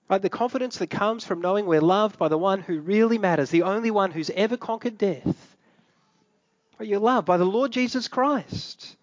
Right? 0.09 0.21
The 0.21 0.29
confidence 0.29 0.77
that 0.77 0.89
comes 0.89 1.25
from 1.25 1.41
knowing 1.41 1.67
we're 1.67 1.79
loved 1.79 2.17
by 2.17 2.27
the 2.27 2.37
one 2.39 2.61
who 2.61 2.79
really 2.79 3.19
matters, 3.19 3.51
the 3.51 3.63
only 3.63 3.91
one 3.91 4.11
who's 4.11 4.31
ever 4.31 4.57
conquered 4.57 4.97
death. 4.97 5.55
Right? 6.79 6.89
You're 6.89 6.99
loved 6.99 7.27
by 7.27 7.37
the 7.37 7.45
Lord 7.45 7.71
Jesus 7.71 8.07
Christ. 8.07 8.96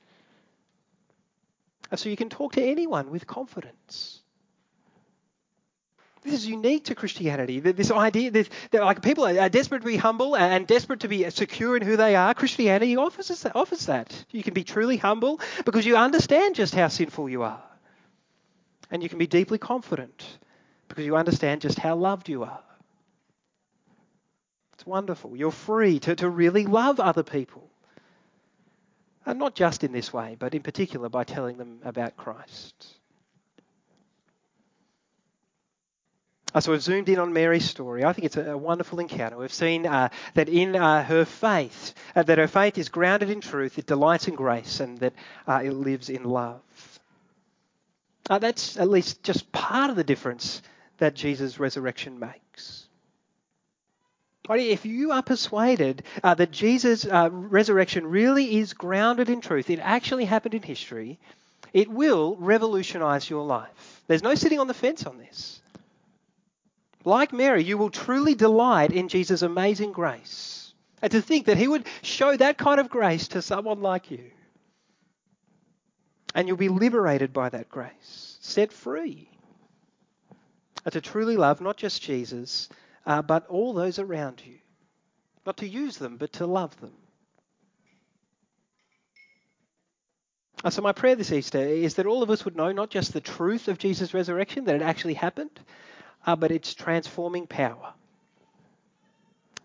So 1.94 2.08
you 2.08 2.16
can 2.16 2.28
talk 2.28 2.54
to 2.54 2.62
anyone 2.62 3.10
with 3.10 3.26
confidence. 3.26 4.20
This 6.22 6.32
is 6.32 6.46
unique 6.46 6.86
to 6.86 6.94
Christianity. 6.94 7.60
This 7.60 7.90
idea 7.90 8.30
that, 8.30 8.48
like 8.72 9.02
people 9.02 9.26
are 9.26 9.48
desperate 9.50 9.80
to 9.80 9.86
be 9.86 9.98
humble 9.98 10.34
and 10.34 10.66
desperate 10.66 11.00
to 11.00 11.08
be 11.08 11.28
secure 11.28 11.76
in 11.76 11.82
who 11.82 11.98
they 11.98 12.16
are. 12.16 12.32
Christianity 12.32 12.96
offers 12.96 13.28
that, 13.42 13.54
offers 13.54 13.86
that. 13.86 14.24
You 14.30 14.42
can 14.42 14.54
be 14.54 14.64
truly 14.64 14.96
humble 14.96 15.38
because 15.66 15.84
you 15.84 15.98
understand 15.98 16.54
just 16.54 16.74
how 16.74 16.88
sinful 16.88 17.28
you 17.28 17.42
are, 17.42 17.62
and 18.90 19.02
you 19.02 19.10
can 19.10 19.18
be 19.18 19.26
deeply 19.26 19.58
confident 19.58 20.38
because 20.88 21.04
you 21.04 21.14
understand 21.14 21.60
just 21.60 21.78
how 21.78 21.94
loved 21.94 22.30
you 22.30 22.44
are. 22.44 22.62
It's 24.72 24.86
wonderful. 24.86 25.36
You're 25.36 25.50
free 25.50 25.98
to, 26.00 26.16
to 26.16 26.28
really 26.28 26.64
love 26.64 27.00
other 27.00 27.22
people. 27.22 27.70
And 29.26 29.38
not 29.38 29.54
just 29.54 29.84
in 29.84 29.92
this 29.92 30.12
way, 30.12 30.36
but 30.38 30.54
in 30.54 30.62
particular 30.62 31.08
by 31.08 31.24
telling 31.24 31.56
them 31.56 31.80
about 31.84 32.16
Christ. 32.16 32.98
So 36.60 36.70
we've 36.70 36.80
zoomed 36.80 37.08
in 37.08 37.18
on 37.18 37.32
Mary's 37.32 37.68
story. 37.68 38.04
I 38.04 38.12
think 38.12 38.26
it's 38.26 38.36
a, 38.36 38.52
a 38.52 38.56
wonderful 38.56 39.00
encounter. 39.00 39.36
We've 39.36 39.52
seen 39.52 39.86
uh, 39.86 40.10
that 40.34 40.48
in 40.48 40.76
uh, 40.76 41.02
her 41.02 41.24
faith, 41.24 41.94
uh, 42.14 42.22
that 42.22 42.38
her 42.38 42.46
faith 42.46 42.78
is 42.78 42.88
grounded 42.88 43.28
in 43.28 43.40
truth, 43.40 43.76
it 43.76 43.86
delights 43.86 44.28
in 44.28 44.36
grace, 44.36 44.78
and 44.78 44.96
that 44.98 45.14
uh, 45.48 45.62
it 45.64 45.72
lives 45.72 46.10
in 46.10 46.22
love. 46.22 46.60
Uh, 48.30 48.38
that's 48.38 48.76
at 48.76 48.88
least 48.88 49.24
just 49.24 49.50
part 49.50 49.90
of 49.90 49.96
the 49.96 50.04
difference 50.04 50.62
that 50.98 51.14
Jesus' 51.14 51.58
resurrection 51.58 52.20
makes. 52.20 52.83
If 54.48 54.84
you 54.84 55.12
are 55.12 55.22
persuaded 55.22 56.02
uh, 56.22 56.34
that 56.34 56.50
Jesus' 56.50 57.06
uh, 57.06 57.30
resurrection 57.32 58.06
really 58.06 58.58
is 58.58 58.74
grounded 58.74 59.30
in 59.30 59.40
truth, 59.40 59.70
it 59.70 59.78
actually 59.78 60.26
happened 60.26 60.54
in 60.54 60.62
history, 60.62 61.18
it 61.72 61.90
will 61.90 62.36
revolutionize 62.36 63.28
your 63.28 63.44
life. 63.44 64.02
There's 64.06 64.22
no 64.22 64.34
sitting 64.34 64.60
on 64.60 64.66
the 64.66 64.74
fence 64.74 65.06
on 65.06 65.18
this. 65.18 65.60
Like 67.04 67.32
Mary, 67.32 67.64
you 67.64 67.78
will 67.78 67.90
truly 67.90 68.34
delight 68.34 68.92
in 68.92 69.08
Jesus' 69.08 69.42
amazing 69.42 69.92
grace. 69.92 70.72
And 71.02 71.10
to 71.12 71.20
think 71.20 71.46
that 71.46 71.58
he 71.58 71.68
would 71.68 71.86
show 72.02 72.36
that 72.36 72.56
kind 72.56 72.80
of 72.80 72.88
grace 72.88 73.28
to 73.28 73.42
someone 73.42 73.80
like 73.80 74.10
you. 74.10 74.30
And 76.34 76.48
you'll 76.48 76.56
be 76.56 76.68
liberated 76.68 77.32
by 77.32 77.48
that 77.50 77.68
grace, 77.68 78.38
set 78.40 78.72
free. 78.72 79.28
And 80.84 80.92
to 80.92 81.00
truly 81.00 81.36
love 81.36 81.60
not 81.60 81.76
just 81.76 82.02
Jesus, 82.02 82.68
uh, 83.06 83.22
but 83.22 83.46
all 83.48 83.72
those 83.72 83.98
around 83.98 84.42
you. 84.44 84.58
Not 85.46 85.58
to 85.58 85.68
use 85.68 85.98
them, 85.98 86.16
but 86.16 86.32
to 86.34 86.46
love 86.46 86.78
them. 86.80 86.92
Uh, 90.62 90.70
so, 90.70 90.80
my 90.80 90.92
prayer 90.92 91.14
this 91.14 91.30
Easter 91.30 91.58
is 91.58 91.94
that 91.94 92.06
all 92.06 92.22
of 92.22 92.30
us 92.30 92.44
would 92.46 92.56
know 92.56 92.72
not 92.72 92.88
just 92.88 93.12
the 93.12 93.20
truth 93.20 93.68
of 93.68 93.76
Jesus' 93.76 94.14
resurrection, 94.14 94.64
that 94.64 94.76
it 94.76 94.82
actually 94.82 95.14
happened, 95.14 95.50
uh, 96.26 96.34
but 96.34 96.50
its 96.50 96.72
transforming 96.72 97.46
power, 97.46 97.92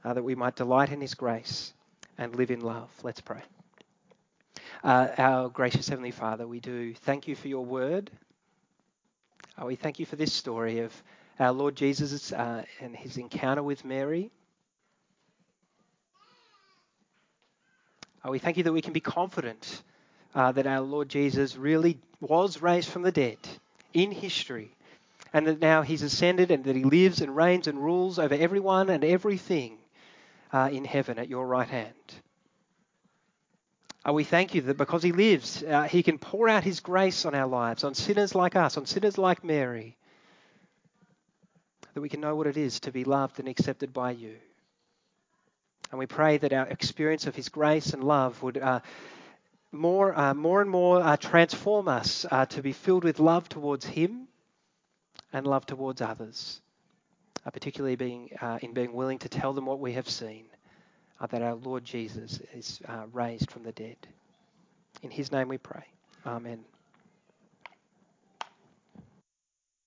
uh, 0.04 0.14
that 0.14 0.24
we 0.24 0.36
might 0.36 0.58
delight 0.58 0.92
in 0.92 1.00
His 1.00 1.14
grace 1.14 1.74
and 2.18 2.36
live 2.36 2.52
in 2.52 2.60
love. 2.60 2.90
Let's 3.02 3.22
pray. 3.22 3.42
Uh, 4.84 5.08
our 5.18 5.50
gracious 5.50 5.88
Heavenly 5.88 6.12
Father, 6.12 6.46
we 6.46 6.60
do 6.60 6.94
thank 6.94 7.30
you 7.30 7.36
for 7.36 7.48
your 7.48 7.64
word. 7.64 8.12
We 9.64 9.76
thank 9.76 10.00
you 10.00 10.06
for 10.06 10.16
this 10.16 10.32
story 10.32 10.80
of 10.80 11.04
our 11.40 11.52
Lord 11.52 11.76
Jesus 11.76 12.34
uh, 12.34 12.64
and 12.82 12.96
his 12.96 13.18
encounter 13.18 13.64
with 13.64 13.86
Mary. 13.86 14.30
Uh, 18.26 18.32
we 18.32 18.40
thank 18.40 18.58
you 18.58 18.64
that 18.64 18.74
we 18.74 18.82
can 18.82 18.94
be 18.94 19.00
confident 19.00 19.82
uh, 20.36 20.52
that 20.52 20.68
our 20.68 20.82
Lord 20.82 21.10
Jesus 21.10 21.56
really 21.56 21.98
was 22.20 22.62
raised 22.62 22.90
from 22.90 23.04
the 23.04 23.12
dead 23.12 23.38
in 23.94 24.12
history 24.12 24.76
and 25.34 25.48
that 25.48 25.62
now 25.62 25.82
he's 25.82 26.02
ascended 26.02 26.52
and 26.52 26.64
that 26.66 26.76
he 26.76 26.84
lives 26.84 27.22
and 27.22 27.36
reigns 27.36 27.68
and 27.68 27.78
rules 27.78 28.20
over 28.20 28.36
everyone 28.36 28.90
and 28.90 29.04
everything 29.04 29.78
uh, 30.52 30.70
in 30.72 30.84
heaven 30.84 31.20
at 31.20 31.30
your 31.30 31.48
right 31.48 31.70
hand. 31.70 31.94
Uh, 34.08 34.14
we 34.14 34.24
thank 34.24 34.56
you 34.56 34.62
that 34.62 34.78
because 34.78 35.04
he 35.04 35.12
lives, 35.12 35.64
uh, 35.64 35.84
he 35.84 36.04
can 36.04 36.18
pour 36.18 36.50
out 36.50 36.64
his 36.64 36.80
grace 36.80 37.26
on 37.26 37.36
our 37.36 37.48
lives, 37.48 37.84
on 37.84 37.94
sinners 37.94 38.34
like 38.34 38.56
us, 38.56 38.78
on 38.78 38.86
sinners 38.86 39.18
like 39.18 39.44
Mary, 39.44 39.98
that 41.94 42.02
we 42.02 42.10
can 42.10 42.22
know 42.22 42.36
what 42.36 42.48
it 42.48 42.58
is 42.58 42.80
to 42.82 42.92
be 42.92 43.04
loved 43.04 43.40
and 43.40 43.48
accepted 43.48 43.94
by 43.94 44.12
you. 44.12 44.36
And 45.92 46.00
we 46.00 46.06
pray 46.06 46.38
that 46.38 46.54
our 46.54 46.68
experience 46.68 47.28
of 47.28 47.36
his 47.36 47.50
grace 47.50 47.94
and 47.94 48.04
love 48.04 48.42
would 48.44 48.58
uh, 48.58 48.82
more, 49.72 50.18
uh, 50.18 50.34
more 50.34 50.62
and 50.62 50.70
more 50.70 51.02
uh, 51.02 51.18
transform 51.18 51.88
us 51.88 52.26
uh, 52.30 52.46
to 52.48 52.62
be 52.62 52.74
filled 52.74 53.04
with 53.04 53.20
love 53.20 53.50
towards 53.50 53.86
him 53.86 54.28
and 55.34 55.46
love 55.46 55.66
towards 55.66 56.02
others, 56.02 56.62
uh, 57.46 57.50
particularly 57.52 57.96
being, 57.96 58.30
uh, 58.42 58.60
in 58.62 58.74
being 58.74 58.94
willing 58.94 59.20
to 59.20 59.30
tell 59.30 59.54
them 59.54 59.66
what 59.66 59.80
we 59.80 59.94
have 59.94 60.10
seen, 60.10 60.46
that 61.30 61.42
our 61.42 61.56
Lord 61.56 61.84
Jesus 61.84 62.40
is 62.54 62.82
raised 63.12 63.52
from 63.52 63.64
the 63.64 63.74
dead. 63.74 63.98
In 65.02 65.12
his 65.12 65.32
name 65.32 65.50
we 65.50 65.58
pray. 65.58 65.84
Amen. 66.26 66.64